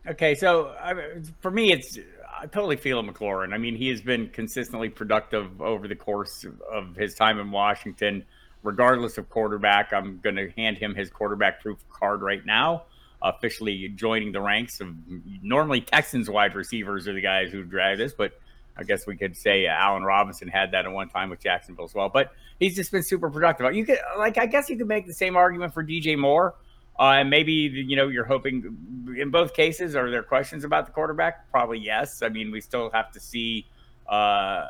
[0.06, 0.96] Okay, so I,
[1.40, 1.98] for me, it's
[2.40, 3.54] I totally feel McLaurin.
[3.54, 8.26] I mean, he has been consistently productive over the course of his time in Washington
[8.64, 9.94] regardless of quarterback.
[9.94, 12.84] I'm going to hand him his quarterback proof card right now.
[13.24, 14.96] Officially joining the ranks of
[15.44, 18.34] normally Texans wide receivers are the guys who drive this, but
[18.76, 21.94] I guess we could say Allen Robinson had that at one time with Jacksonville as
[21.94, 22.10] well.
[22.10, 23.76] But he's just been super productive.
[23.76, 26.56] You could like I guess you could make the same argument for DJ Moore.
[27.00, 29.96] Uh, and maybe you know you're hoping in both cases.
[29.96, 31.50] Are there questions about the quarterback?
[31.52, 32.22] Probably yes.
[32.22, 33.68] I mean, we still have to see
[34.08, 34.68] uh,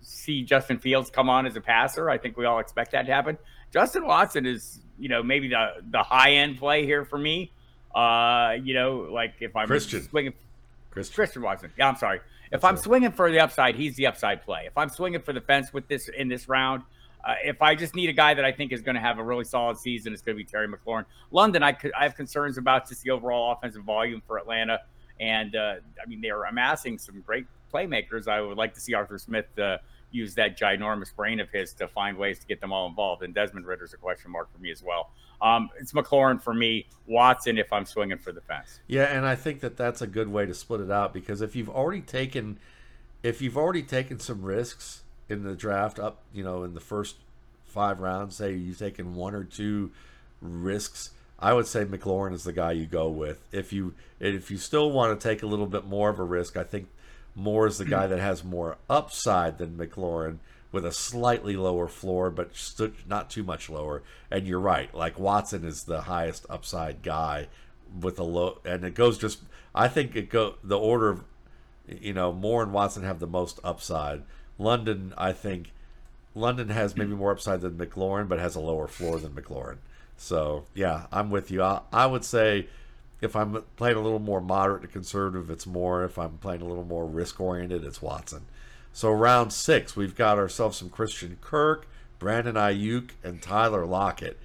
[0.00, 2.10] see Justin Fields come on as a passer.
[2.10, 3.38] I think we all expect that to happen.
[3.72, 7.52] Justin Watson is, you know, maybe the the high end play here for me.
[7.94, 10.02] Uh, you know, like if I'm Christian.
[10.02, 10.34] swinging,
[10.90, 11.14] Christian.
[11.14, 11.72] Christian Watson.
[11.78, 12.18] Yeah, I'm sorry.
[12.18, 12.84] If That's I'm right.
[12.84, 14.64] swinging for the upside, he's the upside play.
[14.66, 16.82] If I'm swinging for the fence with this in this round,
[17.24, 19.24] uh, if I just need a guy that I think is going to have a
[19.24, 21.04] really solid season, it's going to be Terry McLaurin.
[21.30, 24.80] London, I could, I have concerns about just the overall offensive volume for Atlanta,
[25.20, 28.28] and uh, I mean they are amassing some great playmakers.
[28.28, 29.78] I would like to see Arthur Smith uh,
[30.10, 33.22] use that ginormous brain of his to find ways to get them all involved.
[33.22, 35.10] And Desmond Ridder's a question mark for me as well.
[35.40, 36.86] Um, it's McLaurin for me.
[37.06, 38.80] Watson if I'm swinging for the fence.
[38.86, 41.54] Yeah, and I think that that's a good way to split it out because if
[41.54, 42.58] you've already taken,
[43.22, 47.16] if you've already taken some risks in the draft up, you know, in the first
[47.66, 49.92] five rounds, say you've taken one or two
[50.40, 53.40] risks, I would say McLaurin is the guy you go with.
[53.52, 56.56] If you if you still want to take a little bit more of a risk,
[56.56, 56.88] I think
[57.38, 60.38] Moore is the guy that has more upside than McLaurin
[60.72, 62.50] with a slightly lower floor, but
[63.06, 64.02] not too much lower.
[64.30, 67.48] And you're right, like Watson is the highest upside guy
[68.00, 69.40] with a low, and it goes just.
[69.74, 71.24] I think it go the order of,
[71.86, 74.22] you know, Moore and Watson have the most upside.
[74.58, 75.72] London, I think,
[76.34, 79.76] London has maybe more upside than McLaurin, but has a lower floor than McLaurin.
[80.16, 81.62] So yeah, I'm with you.
[81.62, 82.66] I, I would say
[83.20, 86.04] if I'm playing a little more moderate to conservative, it's more.
[86.04, 88.46] If I'm playing a little more risk oriented, it's Watson.
[88.92, 91.86] So round six, we've got ourselves some Christian Kirk,
[92.18, 94.38] Brandon Aiyuk, and Tyler Lockett.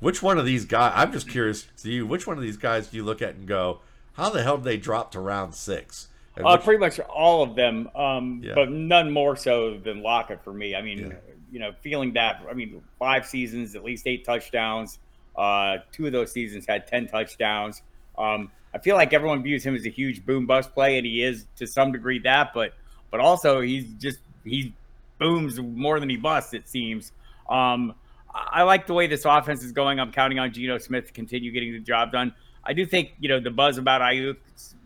[0.00, 0.92] Which one of these guys?
[0.96, 2.06] I'm just curious to you.
[2.06, 3.80] Which one of these guys do you look at and go,
[4.14, 6.08] "How the hell did they drop to round six?
[6.36, 8.54] And Uh, which- pretty much all of them, um, Yeah.
[8.54, 10.74] but none more so than Lockett for me.
[10.76, 11.14] I mean, Yeah.
[11.50, 12.42] you know, feeling that.
[12.48, 14.98] I mean, five seasons, at least eight touchdowns.
[15.36, 17.82] Uh, two of those seasons had ten touchdowns.
[18.20, 21.22] Um, I feel like everyone views him as a huge boom bust play, and he
[21.22, 22.52] is to some degree that.
[22.54, 22.74] But
[23.10, 24.74] but also he's just he
[25.18, 26.54] booms more than he busts.
[26.54, 27.12] It seems.
[27.48, 27.94] Um,
[28.32, 29.98] I like the way this offense is going.
[29.98, 32.32] I'm counting on Geno Smith to continue getting the job done.
[32.64, 34.36] I do think you know the buzz about Aiyuk.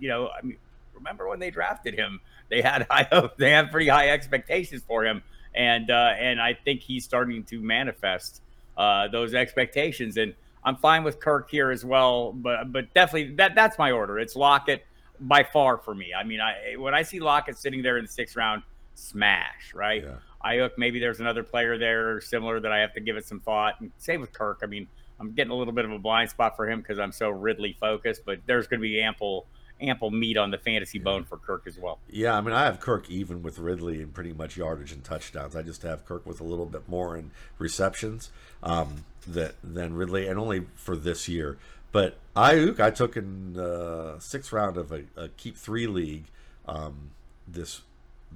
[0.00, 0.56] You know, I mean,
[0.94, 2.20] remember when they drafted him?
[2.48, 3.36] They had high hope.
[3.36, 5.22] They had pretty high expectations for him,
[5.54, 8.40] and uh, and I think he's starting to manifest
[8.76, 10.16] uh, those expectations.
[10.16, 10.34] And
[10.64, 14.18] I'm fine with Kirk here as well, but but definitely that that's my order.
[14.18, 14.84] It's Lockett
[15.20, 16.12] by far for me.
[16.18, 18.62] I mean, I when I see Lockett sitting there in the sixth round,
[18.94, 20.02] smash right.
[20.04, 20.14] Yeah.
[20.44, 23.80] Aiyuk, maybe there's another player there similar that I have to give it some thought.
[23.80, 24.60] And same with Kirk.
[24.62, 24.86] I mean,
[25.18, 27.76] I'm getting a little bit of a blind spot for him because I'm so Ridley
[27.80, 29.46] focused, but there's going to be ample
[29.80, 31.98] ample meat on the fantasy bone for Kirk as well.
[32.08, 35.56] Yeah, I mean, I have Kirk even with Ridley in pretty much yardage and touchdowns.
[35.56, 38.30] I just have Kirk with a little bit more in receptions
[38.62, 41.58] um, that than Ridley, and only for this year.
[41.92, 46.24] But Aiyuk, I took in uh, sixth round of a, a keep three league
[46.66, 47.10] um,
[47.46, 47.82] this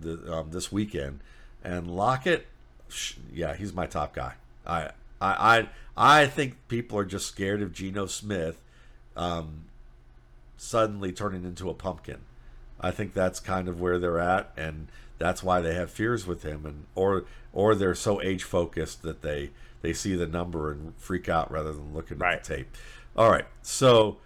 [0.01, 1.21] the, um, this weekend,
[1.65, 2.47] and Lockett,
[3.33, 4.35] yeah, he's my top guy.
[4.67, 8.63] I I I I think people are just scared of Geno Smith.
[9.17, 9.65] Um,
[10.57, 12.19] suddenly turning into a pumpkin.
[12.81, 16.43] I think that's kind of where they're at, and that's why they have fears with
[16.43, 19.51] him, and or or they're so age focused that they
[19.83, 22.37] they see the number and freak out rather than looking Right.
[22.39, 22.77] at the tape.
[23.17, 24.19] All right, so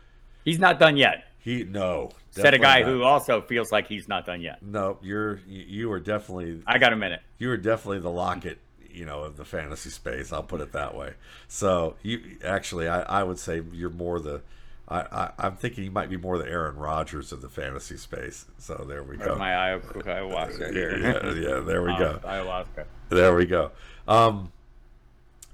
[0.44, 1.24] He's not done yet.
[1.38, 2.10] He no.
[2.30, 2.88] Said a guy not.
[2.88, 4.62] who also feels like he's not done yet.
[4.62, 7.20] No, you're you you are definitely I got a minute.
[7.38, 8.58] you are definitely the Lockett,
[8.90, 10.32] you know, of the fantasy space.
[10.32, 11.14] I'll put it that way.
[11.48, 14.40] So you actually, I, I would say you're more the.
[14.88, 18.46] I, I I'm thinking you might be more the Aaron Rodgers of the fantasy space.
[18.58, 19.36] So there we go.
[19.36, 20.98] my ayahuasca here?
[20.98, 22.18] yeah, yeah, there we go.
[22.24, 22.84] ayahuasca.
[23.10, 23.70] There we go.
[24.08, 24.52] Um,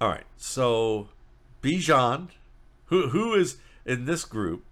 [0.01, 0.25] all right.
[0.37, 1.09] So
[1.63, 2.29] Bijan,
[2.87, 4.65] who who is in this group?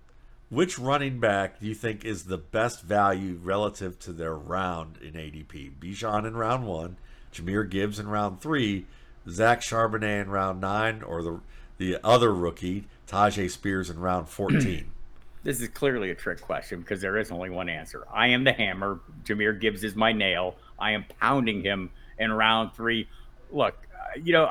[0.49, 5.15] Which running back do you think is the best value relative to their round in
[5.15, 5.73] ADP?
[5.81, 6.97] Bijan in round one,
[7.33, 8.87] Jahmyr Gibbs in round three,
[9.29, 11.41] Zach Charbonnet in round nine, or the
[11.79, 14.93] the other rookie Tyjae Spears in round fourteen?
[15.43, 18.05] This is clearly a trick question because there is only one answer.
[18.12, 18.99] I am the hammer.
[19.23, 20.57] Jahmyr Gibbs is my nail.
[20.77, 23.09] I am pounding him in round three.
[23.53, 24.51] Look, uh, you know,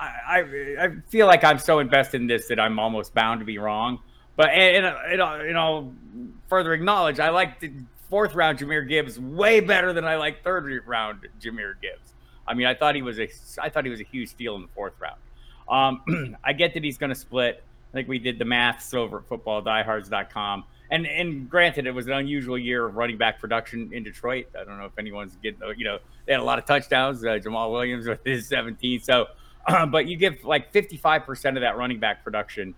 [0.00, 0.40] I,
[0.78, 3.98] I, feel like I'm so invested in this that I'm almost bound to be wrong.
[4.36, 5.92] But and, and, and, and I'll
[6.48, 7.72] further acknowledge I like the
[8.10, 12.14] fourth round Jahmyr Gibbs way better than I like third round Jahmyr Gibbs.
[12.46, 13.28] I mean, I thought he was a
[13.60, 15.18] I thought he was a huge steal in the fourth round.
[15.68, 17.62] Um, I get that he's going to split.
[17.90, 20.64] I think we did the maths over at footballdiehards.com.
[20.90, 24.46] And and granted, it was an unusual year of running back production in Detroit.
[24.58, 27.24] I don't know if anyone's getting, you know, they had a lot of touchdowns.
[27.24, 29.00] Uh, Jamaal Williams with his 17.
[29.00, 29.26] So, uh,
[29.88, 32.74] but you give like 55% of that running back production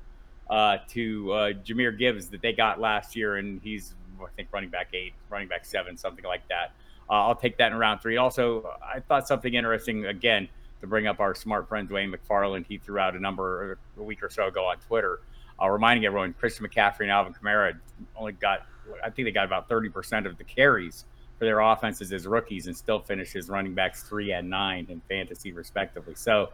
[0.49, 4.71] uh, to uh, Jahmyr Gibbs that they got last year, and he's I think running
[4.71, 6.73] back eight, running back seven, something like that.
[7.09, 8.17] Uh, I'll take that in round three.
[8.17, 10.49] Also, I thought something interesting again
[10.81, 12.67] to bring up our smart friend Dwain McFarland.
[12.67, 15.21] He threw out a number a week or so ago on Twitter,
[15.61, 17.79] uh, reminding everyone Christian McCaffrey and Alvin Kamara
[18.17, 18.67] only got,
[19.03, 21.05] I think they got about 30% of the carries
[21.39, 25.53] for their offenses as rookies and still finishes running backs three and nine in fantasy,
[25.53, 26.15] respectively.
[26.15, 26.51] So,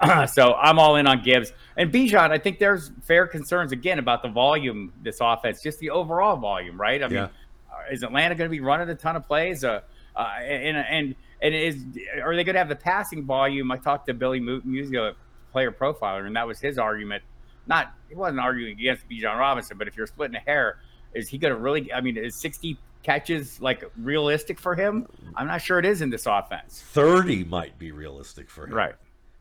[0.28, 2.30] so I'm all in on Gibbs and Bijan.
[2.30, 6.80] I think there's fair concerns again about the volume this offense, just the overall volume,
[6.80, 7.02] right?
[7.02, 7.24] I mean, Yeah.
[7.70, 9.64] uh, is Atlanta going to be running a ton of plays?
[9.64, 9.80] Uh,
[10.14, 11.84] uh, and and and is
[12.22, 13.70] are they going to have the passing volume?
[13.70, 15.14] I talked to Billy Mu- Musio,
[15.52, 17.22] player profiler, and that was his argument.
[17.66, 20.78] Not he wasn't arguing against Bijan Robinson, but if you're splitting a hair,
[21.14, 21.92] is he going to really?
[21.92, 25.06] I mean, is 60 catches like realistic for him?
[25.36, 26.82] I'm not sure it is in this offense.
[26.86, 28.74] Thirty might be realistic for him.
[28.74, 28.94] Right.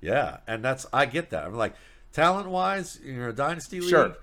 [0.05, 1.45] Yeah, and that's I get that.
[1.45, 1.73] I'm like
[2.13, 4.15] talent wise, in a dynasty league, Sure.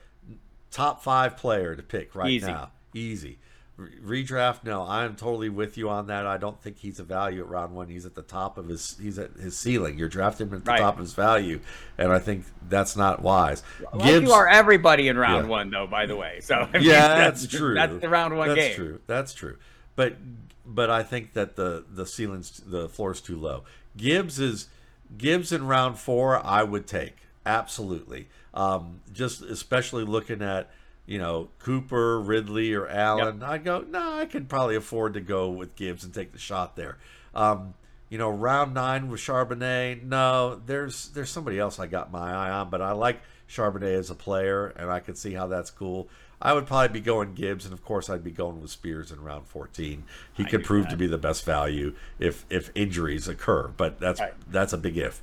[0.70, 2.46] top five player to pick right Easy.
[2.46, 3.38] now, easy.
[3.78, 6.26] Redraft, no, I'm totally with you on that.
[6.26, 7.88] I don't think he's a value at round one.
[7.88, 9.98] He's at the top of his he's at his ceiling.
[9.98, 10.78] You're drafting him at the Right.
[10.80, 11.58] top of his value,
[11.98, 13.62] and I think that's not wise.
[13.92, 15.50] Like you are everybody in round Yeah.
[15.50, 15.86] one, though.
[15.86, 17.74] By the way, so I mean, yeah, that's, true.
[17.74, 18.74] That's the round one that's game.
[18.76, 19.00] true.
[19.06, 19.56] That's true.
[19.96, 20.16] But
[20.64, 23.64] but I think that the the ceiling's the floor's too low.
[23.96, 24.68] Gibbs is
[25.16, 26.44] Gibbs in round four.
[26.44, 28.28] I would take absolutely.
[28.54, 30.70] Um, just especially looking at
[31.06, 33.42] you know Cooper, Ridley, or Allen.
[33.42, 33.80] I'd go.
[33.80, 36.98] No, I could probably afford to go with Gibbs and take the shot there.
[37.34, 37.74] Um,
[38.08, 40.02] you know, round nine with Charbonnet.
[40.02, 44.10] No, there's there's somebody else I got my eye on, but I like Charbonnet as
[44.10, 46.08] a player, and I can see how that's cool.
[46.44, 49.22] I would probably be going Gibbs, and of course, I'd be going with Spears in
[49.22, 50.02] round 14.
[50.34, 50.90] He could prove that.
[50.90, 54.34] to be the best value if if injuries occur, but that's Right.
[54.50, 55.22] that's a big if.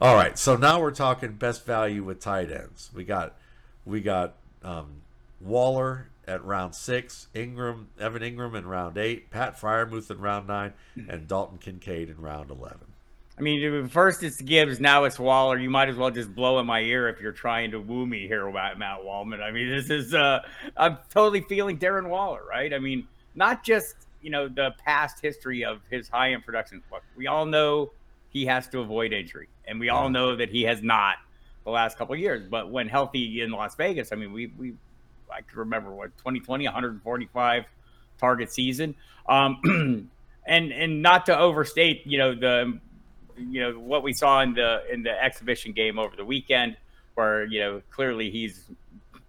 [0.00, 2.90] All right, so now we're talking best value with tight ends.
[2.94, 3.34] We got
[3.84, 5.02] we got um,
[5.40, 10.72] Waller at round six, Engram, Evan Engram in round eight, Pat Freiermuth in round nine,
[10.96, 12.78] and Dalton Kincaid in round 11.
[13.36, 15.58] I mean, first it's Gibbs, now it's Waller.
[15.58, 18.28] You might as well just blow in my ear if you're trying to woo me
[18.28, 19.40] here, Matt Matt Waldman.
[19.40, 20.40] I mean, this is uh,
[20.76, 22.72] I'm totally feeling Darren Waller, right?
[22.72, 26.80] I mean, not just you know the past history of his high end production.
[26.92, 27.90] Look, we all know
[28.30, 31.16] he has to avoid injury, and we all know that he has not
[31.64, 32.46] the last couple of years.
[32.48, 34.74] But when healthy in Las Vegas, I mean, we we
[35.28, 37.64] I can remember what 2020, 145
[38.18, 38.94] target season.
[39.28, 40.08] Um,
[40.46, 42.78] and and not to overstate, you know, the
[43.36, 46.76] you know what we saw in the in the exhibition game over the weekend,
[47.14, 48.70] where you know clearly he's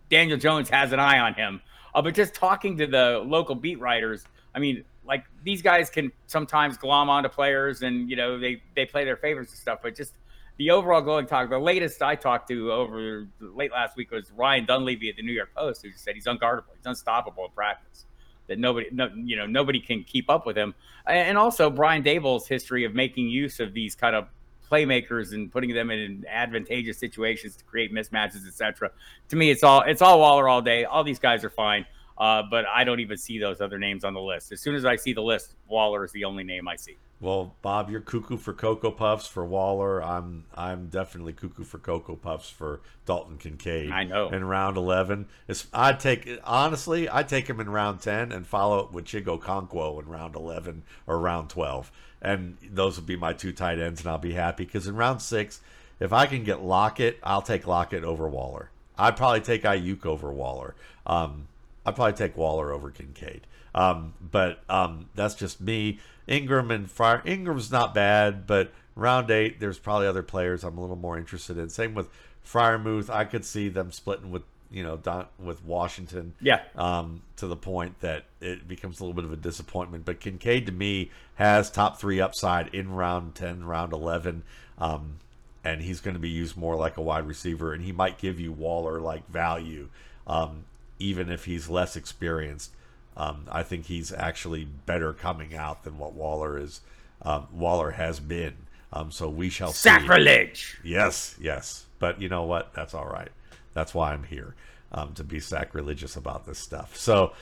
[0.10, 1.62] Daniel Jones has an eye on him.
[1.94, 6.12] Uh, but just talking to the local beat writers, I mean, like these guys can
[6.28, 9.80] sometimes glom onto players, and you know they they play their favorites and stuff.
[9.82, 10.14] But just
[10.58, 11.50] the overall glowing talk.
[11.50, 15.34] The latest I talked to over late last week was Ryan Dunleavy at the New
[15.34, 18.06] York Post, who said he's unguardable, he's unstoppable in practice.
[18.48, 20.76] That nobody, no, you know, nobody can keep up with him.
[21.08, 24.28] And also Brian Daboll's history of making use of these kind of
[24.70, 28.92] playmakers and putting them in advantageous situations to create mismatches, etc.
[29.30, 30.86] To me, it's all it's all Waller all day.
[30.86, 31.86] All these guys are fine.
[32.18, 34.54] Uh, but I don't even see those other names on the list.
[34.54, 36.98] As soon as I see the list, Waller is the only name I see.
[37.26, 40.04] Well, Bob, you're cuckoo for Cocoa Puffs for Waller.
[40.04, 43.90] I'm I'm definitely cuckoo for Cocoa Puffs for Dalton Kincaid.
[43.90, 44.30] I know.
[44.30, 48.78] In round eleven, it's, I'd take honestly, I'd take him in round ten and follow
[48.86, 53.34] it with Chig Okonkwo in round eleven or round twelve, and those would be my
[53.34, 55.62] two tight ends, and I'll be happy because in round six,
[56.00, 58.70] if I can get Lockett, I'll take Lockett over Waller.
[59.00, 60.76] I'd probably take Aiyuk over Waller.
[61.08, 61.48] Um,
[61.88, 63.48] I'd probably take Waller over Kincaid.
[63.74, 66.00] Um, but um, that's just me.
[66.28, 70.82] Engram and Fire Ingram's not bad, but round eight, there's probably other players I'm a
[70.82, 71.70] little more interested in.
[71.70, 72.10] Same with
[72.46, 73.10] Freiermuth.
[73.10, 76.34] I could see them splitting with you know Don, with Washington.
[76.42, 76.62] Yeah.
[76.76, 80.06] Um, to the point that it becomes a little bit of a disappointment.
[80.06, 84.44] But Kincaid to me has top three upside in round ten, round eleven.
[84.78, 85.20] Um,
[85.64, 88.40] and he's going to be used more like a wide receiver, and he might give
[88.40, 89.90] you Waller like value,
[90.28, 90.66] um,
[91.00, 92.72] even if he's less experienced.
[93.18, 96.82] Um, I think he's actually better coming out than what Waller is.
[97.22, 98.56] Um, Waller has been.
[98.92, 100.80] Um, so we shall sacrilege.
[100.82, 100.90] See.
[100.90, 101.86] Yes, yes.
[102.00, 102.74] But you know what?
[102.74, 103.30] That's all right.
[103.74, 104.56] That's why I'm here
[104.92, 106.96] um, to be sacrilegious about this stuff.
[106.96, 107.34] So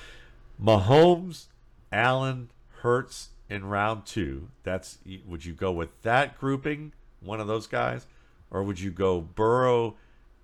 [0.62, 1.46] Mahomes,
[1.92, 2.50] Allen,
[2.82, 4.50] Hurts in round two.
[4.64, 6.92] That's would you go with that grouping?
[7.22, 8.06] One of those guys,
[8.52, 9.96] or would you go Burrow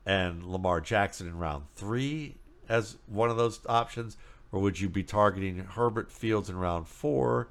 [0.06, 2.38] and Lamar Jackson in round three
[2.70, 4.16] as one of those options?
[4.52, 7.50] Or would you be targeting Herbert Fields in round four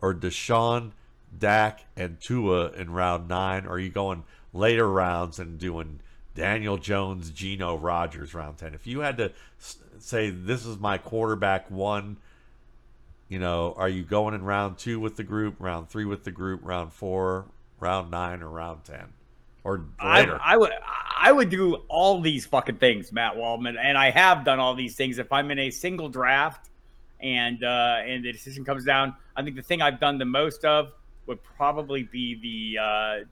[0.00, 0.92] or Deshaun,
[1.36, 3.66] Dak, and Tua in round nine?
[3.66, 6.00] Or are you going later rounds and doing
[6.34, 8.74] Daniel Jones, Geno, Rodgers round 10?
[8.74, 9.32] If you had to
[9.98, 12.18] say, this is my quarterback one,
[13.28, 16.30] you know, are you going in round two with the group, round three with the
[16.30, 17.46] group, round four,
[17.80, 19.00] round nine, or round 10?
[19.64, 20.38] Or later?
[20.42, 20.72] I, I would.
[20.72, 24.94] I would do all these fucking things, Matt Waldman, and I have done all these
[24.94, 25.18] things.
[25.18, 26.70] If I'm in a single draft
[27.20, 30.64] and uh, and the decision comes down, I think the thing I've done the most
[30.64, 30.92] of
[31.26, 33.24] would probably be the uh,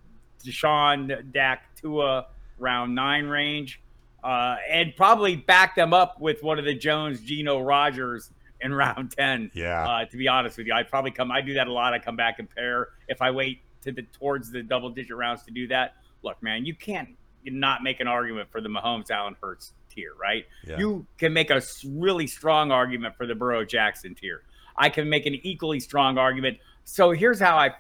[0.45, 2.27] Deshaun Dak Tua
[2.59, 3.81] round nine range,
[4.25, 8.31] uh, and probably back them up with one of the Jones Geno Rodgers
[8.61, 9.51] in round ten.
[9.55, 9.87] Yeah.
[9.87, 11.31] Uh, to be honest with you, I probably come.
[11.31, 11.93] I do that a lot.
[11.95, 15.43] I come back and pair if I wait to the towards the double digit rounds
[15.45, 15.95] to do that.
[16.23, 17.11] Look, man, you can't
[17.55, 20.47] not make an argument for the Mahomes Allen Hurts tier, right?
[20.67, 20.79] Yeah.
[20.79, 24.43] You can make a really strong argument for the Burrow Jackson tier.
[24.77, 26.59] I can make an equally strong argument.
[26.85, 27.75] So here's how I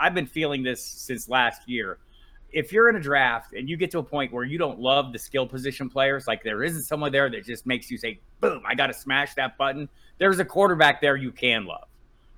[0.00, 1.98] I've been feeling this since last year.
[2.52, 5.12] If you're in a draft and you get to a point where you don't love
[5.12, 8.62] the skill position players, like there isn't someone there that just makes you say, boom,
[8.64, 9.88] I got to smash that button.
[10.18, 11.88] There's a quarterback there you can love,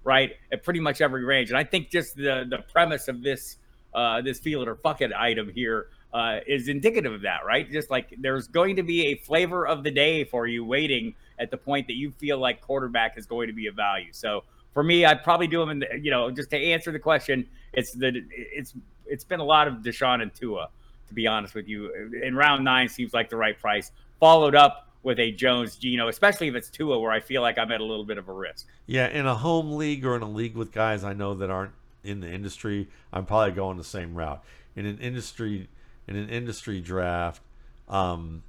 [0.04, 0.32] right?
[0.50, 1.50] At pretty much every range.
[1.50, 3.58] And I think just the the premise of this
[3.94, 7.70] uh, this feel it or fuck it item here uh, is indicative of that, right?
[7.70, 11.50] Just like there's going to be a flavor of the day for you waiting at
[11.50, 14.12] the point that you feel like quarterback is going to be a value.
[14.12, 16.98] So for me, I'd probably do them in the, you know, just to answer the
[16.98, 18.74] question, it's the, it's,
[19.06, 20.68] it's been a lot of Deshaun and Tua,
[21.08, 21.92] to be honest with you.
[22.22, 26.48] In round nine seems like the right price, followed up with a Jones Geno, especially
[26.48, 28.66] if it's Tua, where I feel like I'm at a little bit of a risk.
[28.86, 31.72] Yeah, in a home league or in a league with guys I know that aren't
[32.02, 34.42] in the industry, I'm probably going the same route.
[34.74, 35.68] In an industry
[36.06, 37.42] in an industry draft,
[37.88, 38.42] um,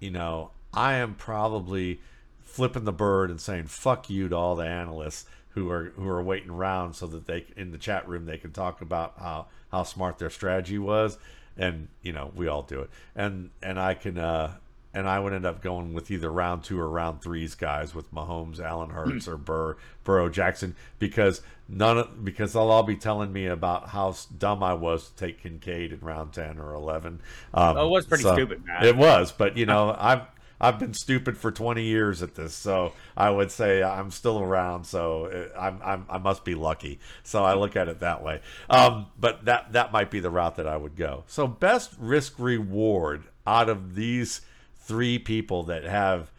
[0.00, 2.00] you know, I am probably
[2.42, 6.22] flipping the bird and saying "fuck you" to all the analysts who are who are
[6.22, 9.82] waiting around so that they in the chat room they can talk about how how
[9.82, 11.18] smart their strategy was,
[11.56, 14.54] and you know we all do it, and and I can uh,
[14.94, 18.12] and I would end up going with either round two or round threes guys with
[18.12, 23.32] Mahomes, Allen Hurts, or Burr, Burrow Jackson because none of, because they'll all be telling
[23.32, 27.20] me about how dumb I was to take Kincaid in round ten or eleven.
[27.52, 28.84] Um, oh, it was pretty so stupid, man.
[28.84, 30.22] It was, but you know I've.
[30.60, 34.86] I've been stupid for 20 years at this, so I would say I'm still around.
[34.86, 36.98] So I'm, I'm i must be lucky.
[37.22, 38.40] So I look at it that way.
[38.68, 41.22] Um, but that that might be the route that I would go.
[41.28, 44.40] So best risk reward out of these
[44.88, 46.32] three people that have,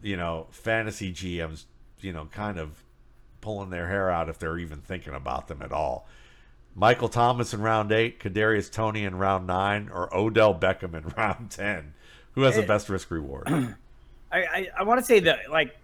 [0.00, 1.64] you know, fantasy GMs,
[2.00, 2.84] you know, kind of
[3.40, 6.06] pulling their hair out if they're even thinking about them at all.
[6.76, 11.50] Michael Thomas in round eight, Kadarius Toney in round nine, or Odell Beckham in round
[11.50, 11.94] ten.
[12.32, 13.48] Who has the eh, best risk reward?
[13.48, 13.76] I
[14.32, 15.76] I, I want to say that like.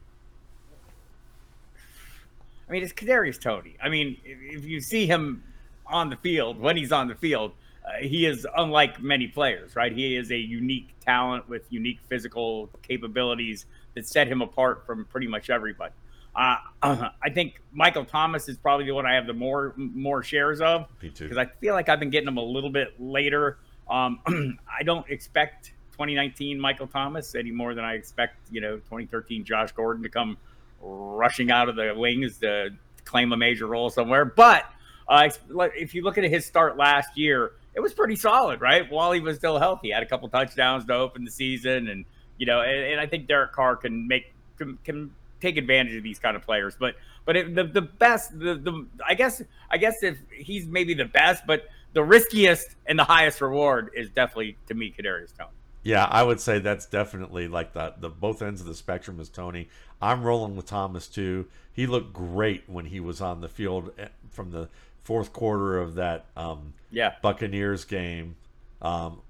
[2.68, 3.76] I mean, it's Kadarius Toney.
[3.82, 5.42] I mean, if, if you see him
[5.86, 7.52] on the field when he's on the field,
[7.85, 9.93] uh, he is unlike many players, right?
[9.93, 15.26] He is a unique talent with unique physical capabilities that set him apart from pretty
[15.26, 15.93] much everybody.
[16.35, 20.61] Uh, I think Michael Thomas is probably the one I have the more more shares
[20.61, 20.87] of
[21.28, 23.59] because I feel like I've been getting him a little bit later.
[23.89, 24.20] Um,
[24.68, 29.72] I don't expect 2019 Michael Thomas any more than I expect, you know, 2013 Josh
[29.72, 30.39] Gordon to come
[30.80, 32.70] rushing out of the wings to
[33.05, 34.24] claim a major role somewhere.
[34.24, 34.64] But
[35.07, 35.28] uh,
[35.76, 38.90] if you look at his start last year, it was pretty solid, right?
[38.90, 42.04] While he was still healthy, had a couple touchdowns to open the season, and
[42.38, 45.10] you know, and, and I think Derek Carr can make can, can,
[45.40, 46.74] take advantage of these kind of players.
[46.78, 46.94] But
[47.26, 51.04] but it, the the best, the the I guess I guess if he's maybe the
[51.04, 55.50] best, but the riskiest and the highest reward is definitely to me Kadarius Toney.
[55.82, 59.28] Yeah, I would say that's definitely like the the both ends of the spectrum is
[59.28, 59.68] Toney.
[60.00, 61.46] I'm rolling with Thomas too.
[61.72, 64.68] He looked great when he was on the field eh, from the
[65.05, 68.36] fourth quarter of that um, yeah Buccaneers game.
[68.82, 69.20] Um,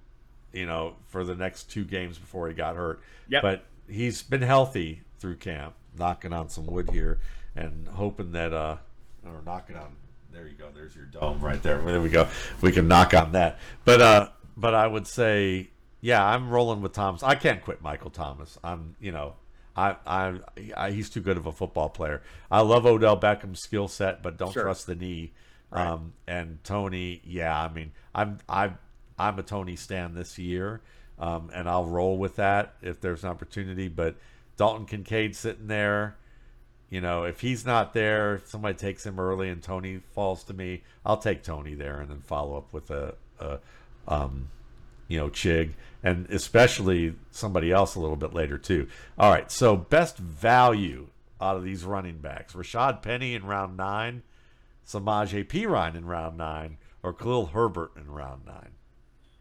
[0.53, 3.01] you know, for the next two games before he got hurt.
[3.29, 3.43] Yep.
[3.43, 7.19] But he's been healthy through camp, knocking on some wood here
[7.57, 8.77] and hoping that uh
[9.25, 9.97] or knocking on
[10.33, 11.81] there you go, there's your dome right there.
[11.81, 12.29] There we go.
[12.61, 13.59] We can knock on that.
[13.85, 15.71] But uh but I would say
[16.05, 17.23] yeah, I'm rolling with Thomas.
[17.23, 18.59] I can't quit Michael Thomas.
[18.63, 19.37] I'm, you know,
[19.75, 20.35] I, I,
[20.77, 22.21] I he's too good of a football player.
[22.51, 24.65] I love Odell Beckham's skill set, but don't sure.
[24.65, 25.33] trust the knee.
[25.75, 25.89] Right.
[25.89, 28.79] Um, and Toney, yeah, I mean, I'm I'm
[29.19, 30.81] I'm a Toney stand this year,
[31.19, 33.89] um, and I'll roll with that if there's an opportunity.
[33.89, 34.17] But
[34.57, 36.17] Dalton Kincaid sitting there,
[36.91, 40.55] you know, if he's not there, if somebody takes him early and Toney falls to
[40.55, 43.59] me, I'll take Toney there and then follow up with a, a
[44.07, 44.51] um,
[45.09, 45.73] you know, Chig,
[46.05, 48.87] and especially somebody else a little bit later too.
[49.19, 51.09] All right, so best value
[51.41, 54.23] out of these running backs: Rashaad Penny in round nine
[54.87, 58.71] Samaje Perine in round nine or Khalil Herbert in round nine?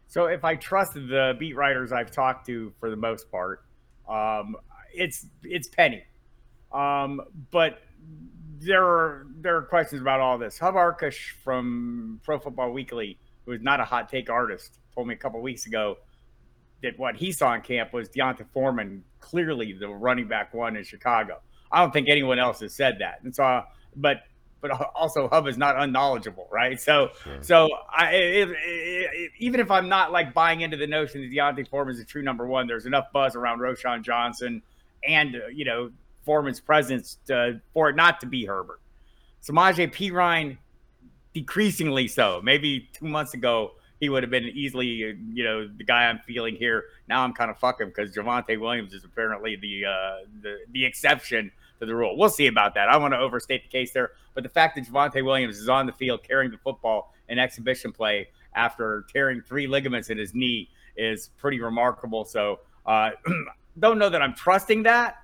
[0.06, 3.64] So if I trust the beat writers I've talked to for the most part,
[4.08, 4.56] um,
[4.92, 6.04] it's it's Penny.
[6.72, 7.20] Um,
[7.50, 7.80] but
[8.60, 10.58] there are there are questions about all this.
[10.58, 15.14] Hub Arkush from Pro Football Weekly, who is not a hot take artist, told me
[15.14, 15.96] a couple weeks ago
[16.82, 20.84] that what he saw in camp was D'Onta Foreman clearly the running back one in
[20.84, 21.40] Chicago.
[21.72, 23.20] I don't think anyone else has said that.
[23.24, 23.62] And so,
[23.96, 24.18] but
[24.64, 26.80] but also Hub is not unknowledgeable, right?
[26.80, 27.36] So, sure.
[27.42, 28.46] so I,
[29.38, 32.22] even if I'm not like buying into the notion that D'Onta Foreman is a true
[32.22, 34.62] number one, there's enough buzz around Roschon Johnson
[35.06, 35.90] and uh, you know
[36.24, 38.80] Foreman's presence to, for it not to be Herbert.
[39.42, 40.56] Samaje Perine,
[41.34, 42.40] decreasingly so.
[42.42, 46.56] Maybe two months ago he would have been easily, you know, the guy I'm feeling
[46.56, 46.84] here.
[47.06, 51.52] Now I'm kind of fucking because Javonte Williams is apparently the uh, the the exception
[51.84, 52.16] to the rule.
[52.16, 52.88] We'll see about that.
[52.88, 55.86] I want to overstate the case there, but the fact that Javonte Williams is on
[55.86, 60.68] the field carrying the football in exhibition play after tearing three ligaments in his knee
[60.96, 62.24] is pretty remarkable.
[62.24, 63.10] So, uh,
[63.78, 65.16] don't know that I'm trusting that,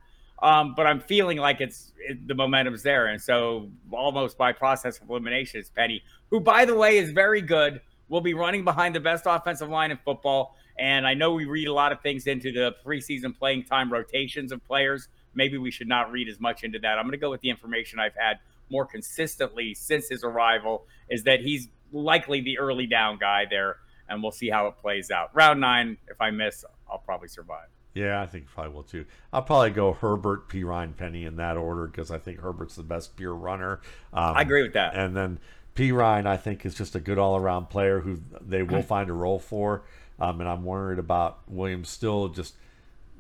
[0.43, 4.99] um, but I'm feeling like it's it, the momentum's there, and so almost by process
[4.99, 7.81] of elimination, it's Penny, who by the way is very good.
[8.09, 10.57] Will be running behind the best offensive line in football.
[10.81, 14.51] And I know we read a lot of things into the preseason playing time rotations
[14.51, 16.99] of players maybe we should not read as much into that.
[16.99, 18.39] I'm going to go with the information I've had
[18.71, 23.77] more consistently since his arrival is that he's likely the early down guy there,
[24.09, 25.35] and we'll see how it plays out.
[25.35, 27.67] Round nine, if I miss, I'll probably survive.
[27.95, 29.05] Yeah, I think probably will too.
[29.33, 33.17] I'll probably go Herbert, Perine, Penny in that order because I think Herbert's the best
[33.17, 33.81] pure runner.
[34.13, 34.95] Um, I agree with that.
[34.95, 35.41] And then
[35.75, 39.13] Perine, I think, is just a good all around player who they will find a
[39.13, 39.83] role for.
[40.21, 42.55] Um, and I'm worried about Williams still just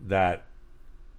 [0.06, 0.44] that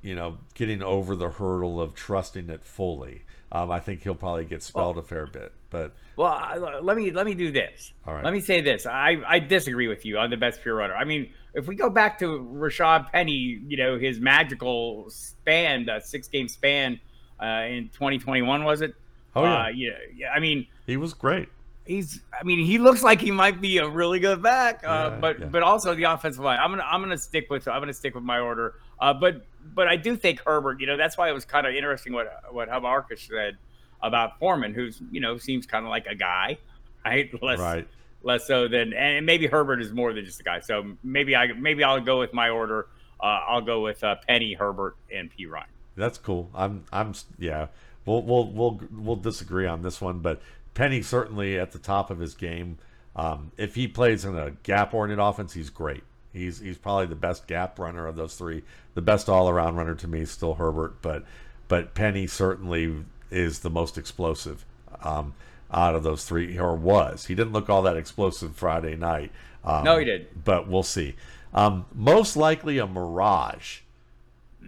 [0.01, 3.23] you know, getting over the hurdle of trusting it fully.
[3.51, 5.51] Um, I think he'll probably get spelled well, a fair bit.
[5.69, 7.91] But well, I, let me let me do this.
[8.07, 8.23] All right.
[8.23, 8.85] Let me say this.
[8.85, 10.95] I I disagree with you on the best pure runner.
[10.95, 15.99] I mean, if we go back to Rashaad Penny, you know, his magical span, the
[15.99, 16.99] six game span
[17.41, 18.95] uh, in 2021, was it?
[19.35, 19.63] Oh yeah.
[19.63, 19.89] Uh, yeah.
[20.15, 20.31] Yeah.
[20.31, 21.49] I mean, he was great.
[21.85, 22.21] He's.
[22.39, 24.83] I mean, he looks like he might be a really good back.
[24.85, 25.45] Uh, yeah, but yeah.
[25.47, 26.59] but also the offensive line.
[26.59, 28.75] I'm gonna I'm gonna stick with I'm gonna stick with my order.
[28.99, 30.79] Uh, but but I do think Herbert.
[30.79, 33.57] You know, that's why it was kind of interesting what what Hub Arkush said
[34.01, 36.57] about Foreman, who's you know seems kind of like a guy,
[37.05, 37.31] right?
[37.41, 37.87] Less, right.
[38.23, 40.59] Less so than, and maybe Herbert is more than just a guy.
[40.59, 42.87] So maybe I maybe I'll go with my order.
[43.19, 45.65] Uh, I'll go with uh, Penny, Herbert, and Perine.
[45.95, 46.49] That's cool.
[46.53, 47.67] I'm I'm yeah.
[48.05, 50.41] We'll we'll we'll we'll disagree on this one, but
[50.73, 52.77] Penny certainly at the top of his game.
[53.15, 56.03] Um, if he plays in a gap-oriented offense, he's great.
[56.33, 58.63] He's he's probably the best gap runner of those three.
[58.93, 61.23] The best all-around runner to me is still Herbert, but
[61.67, 64.65] but Penny certainly is the most explosive
[65.03, 65.33] um,
[65.71, 67.25] out of those three, or was.
[67.25, 69.31] He didn't look all that explosive Friday night.
[69.63, 70.43] Um, no, he did.
[70.43, 71.15] But we'll see.
[71.53, 73.79] Um, most likely a mirage.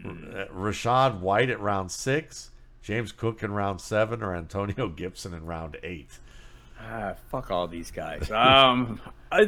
[0.03, 2.51] Rachaad White at round six,
[2.81, 6.19] James Cook in round seven, or Antonio Gibson in round eight.
[6.81, 8.29] Ah, fuck all these guys.
[8.31, 8.99] Um,
[9.31, 9.45] I,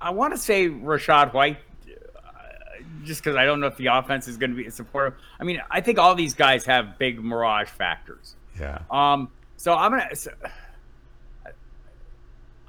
[0.00, 2.30] I want to say Rachaad White, uh,
[3.04, 5.18] just because I don't know if the offense is going to be supportive.
[5.40, 8.36] I mean, I think all these guys have big mirage factors.
[8.58, 8.80] Yeah.
[8.90, 9.30] Um.
[9.56, 10.14] So I'm gonna.
[10.14, 10.32] So,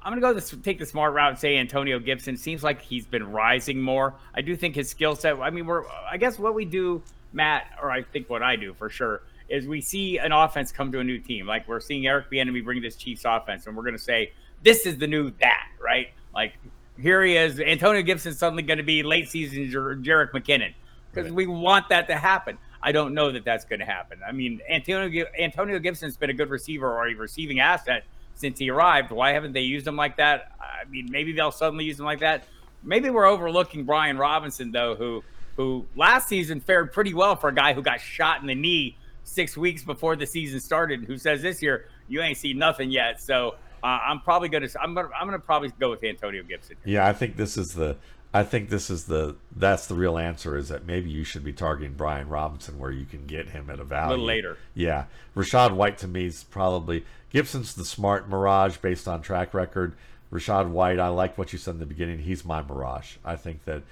[0.02, 2.36] I'm gonna go this take the smart route and say Antonio Gibson.
[2.36, 4.14] Seems like he's been rising more.
[4.34, 5.38] I do think his skill set.
[5.38, 5.84] I mean, we're.
[6.10, 7.02] I guess what we do,
[7.32, 10.90] Matt, or I think what I do for sure is we see an offense come
[10.92, 11.46] to a new team.
[11.46, 14.96] Like we're seeing Eric Bieniemy bring this Chiefs offense, and we're gonna say this is
[14.96, 16.08] the new that, right?
[16.34, 16.54] Like
[17.00, 17.60] here he is.
[17.60, 20.74] Antonio Gibson's suddenly going to be late season Jer- Jerick McKinnon
[21.10, 21.34] because right.
[21.34, 22.58] we want that to happen.
[22.82, 24.20] I don't know that that's going to happen.
[24.26, 28.70] I mean, Antonio Antonio Gibson's been a good receiver or a receiving asset since he
[28.70, 29.10] arrived.
[29.10, 30.52] Why haven't they used him like that?
[30.60, 32.44] I mean, maybe they'll suddenly use him like that.
[32.82, 35.22] Maybe we're overlooking Brian Robinson though, who
[35.56, 38.96] who last season fared pretty well for a guy who got shot in the knee
[39.24, 41.04] six weeks before the season started.
[41.04, 43.20] Who says this year you ain't seen nothing yet?
[43.20, 46.42] So uh, I'm probably going to I'm gonna, I'm going to probably go with Antonio
[46.42, 46.76] Gibson.
[46.84, 47.96] Yeah, I think this is the
[48.32, 51.52] I think this is the that's the real answer is that maybe you should be
[51.52, 54.10] targeting Brian Robinson where you can get him at a value.
[54.10, 54.56] A little later.
[54.74, 55.06] Yeah.
[55.34, 59.94] Rachaad White to me is probably Gibson's the smart mirage based on track record.
[60.32, 62.20] Rachaad White, I like what you said in the beginning.
[62.20, 63.16] He's my mirage.
[63.24, 63.82] I think that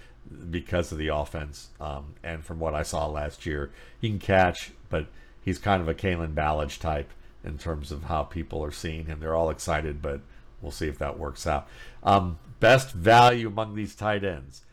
[0.51, 3.70] because of the offense um, and from what I saw last year,
[4.01, 5.07] he can catch, but
[5.45, 7.11] he's kind of a Kalen Ballage type
[7.45, 9.20] in terms of how people are seeing him.
[9.20, 10.20] They're all excited, but
[10.61, 11.68] we'll see if that works out.
[12.03, 14.64] Um, best value among these tight ends.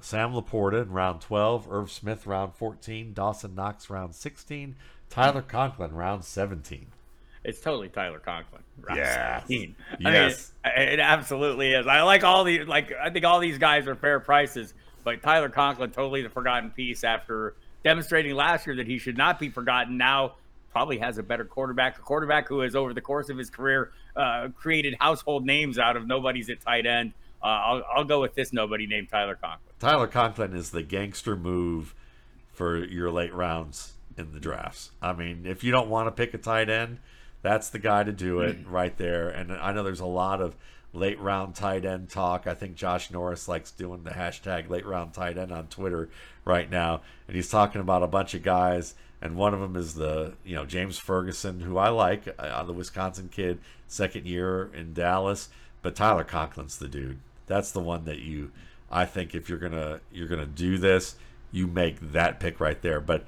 [0.00, 4.76] Sam LaPorta in round 12, Irv Smith round 14, Dawson Knox round 16,
[5.10, 6.86] Tyler Conklin round 17.
[7.42, 8.62] It's totally Tyler Conklin.
[8.80, 9.40] Round yeah.
[9.40, 9.74] 17.
[10.04, 10.52] I yes.
[10.64, 11.86] Mean, it, it absolutely is.
[11.86, 15.48] I like all these like I think all these guys are fair prices, but Tyler
[15.48, 19.96] Conklin totally the forgotten piece after demonstrating last year that he should not be forgotten.
[19.96, 20.34] Now
[20.70, 23.90] probably has a better quarterback, a quarterback who has over the course of his career
[24.16, 27.12] uh, created household names out of nobody's at tight end.
[27.42, 29.74] Uh, I'll, I'll go with this nobody named Tyler Conklin.
[29.78, 31.94] Tyler Conklin is the gangster move
[32.52, 34.90] for your late rounds in the drafts.
[35.00, 36.98] I mean, if you don't want to pick a tight end,
[37.42, 39.28] that's the guy to do it right there.
[39.28, 40.54] And I know there's a lot of
[40.92, 42.46] late round tight end talk.
[42.46, 46.10] I think Josh Norris likes doing the hashtag late round tight end on Twitter
[46.44, 47.00] right now.
[47.26, 50.56] And he's talking about a bunch of guys– and one of them is the you
[50.56, 55.48] know James Ferguson, who I like, uh, the Wisconsin kid, second year in Dallas.
[55.82, 57.18] But Tyler Conklin's the dude.
[57.46, 58.52] That's the one that you,
[58.90, 61.16] I think, if you're gonna you're gonna do this,
[61.52, 63.00] you make that pick right there.
[63.00, 63.24] But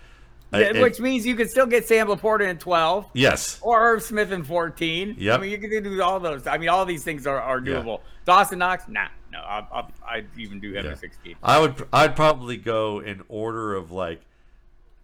[0.53, 3.11] yeah, it, which means you could still get Sam LaPorta in 12.
[3.14, 3.59] Yes.
[3.62, 5.16] Or Irv Smith in 14.
[5.18, 5.34] Yeah.
[5.34, 6.47] I mean, you can do all those.
[6.47, 7.99] I mean, all these things are, are doable.
[7.99, 8.05] Yeah.
[8.26, 10.93] Dawson Knox, nah, no, I, would even do him yeah.
[10.93, 11.36] at 16.
[11.43, 14.20] I would, I'd probably go in order of like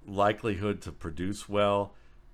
[0.08, 1.92] likelihood to produce well,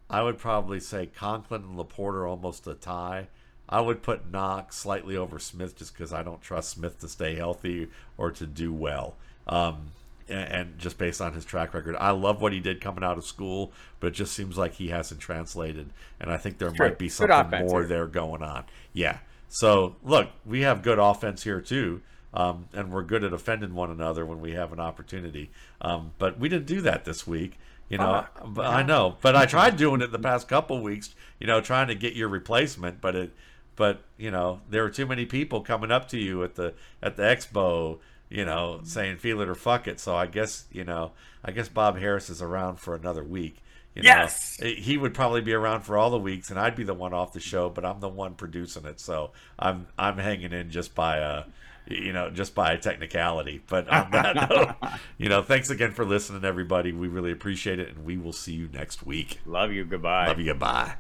[0.09, 3.29] I would probably say Conklin and LaPorta almost a tie.
[3.69, 7.35] I would put Knox slightly over Smith just because I don't trust Smith to stay
[7.35, 9.17] healthy or to do well.
[9.47, 9.93] Um,
[10.29, 13.19] and, and, just based on his track record, I love what he did coming out
[13.19, 15.91] of school, but it just seems like he hasn't translated.
[16.19, 17.89] And I think there might be something more here.
[17.89, 18.65] there going on.
[18.93, 19.19] Yeah.
[19.49, 22.01] So look, we have good offense here too.
[22.35, 25.51] Um, and we're good at offending one another when we have an opportunity.
[25.81, 27.59] Um, but we didn't do that this week.
[27.89, 31.15] You know, but I know, but I tried doing it the past couple weeks.
[31.39, 33.33] You know, trying to get your replacement, but it,
[33.77, 37.17] but you know, there were too many people coming up to you at the at
[37.17, 37.99] the expo.
[38.31, 41.13] You know, saying "feel it or fuck it." So I guess you know,
[41.45, 43.63] I guess Bob Harris is around for another week.
[43.95, 46.83] You know, yes, he would probably be around for all the weeks, and I'd be
[46.83, 50.53] the one off the show, but I'm the one producing it, so I'm I'm hanging
[50.53, 51.45] in just by uh
[51.87, 53.63] you know, just by technicality.
[53.67, 54.75] But on that note,
[55.19, 56.93] you know, thanks again for listening, everybody.
[56.93, 59.41] We really appreciate it, and we will see you next week.
[59.47, 59.85] Love you.
[59.85, 60.29] Goodbye.
[60.29, 60.47] Love you.
[60.47, 60.95] Goodbye.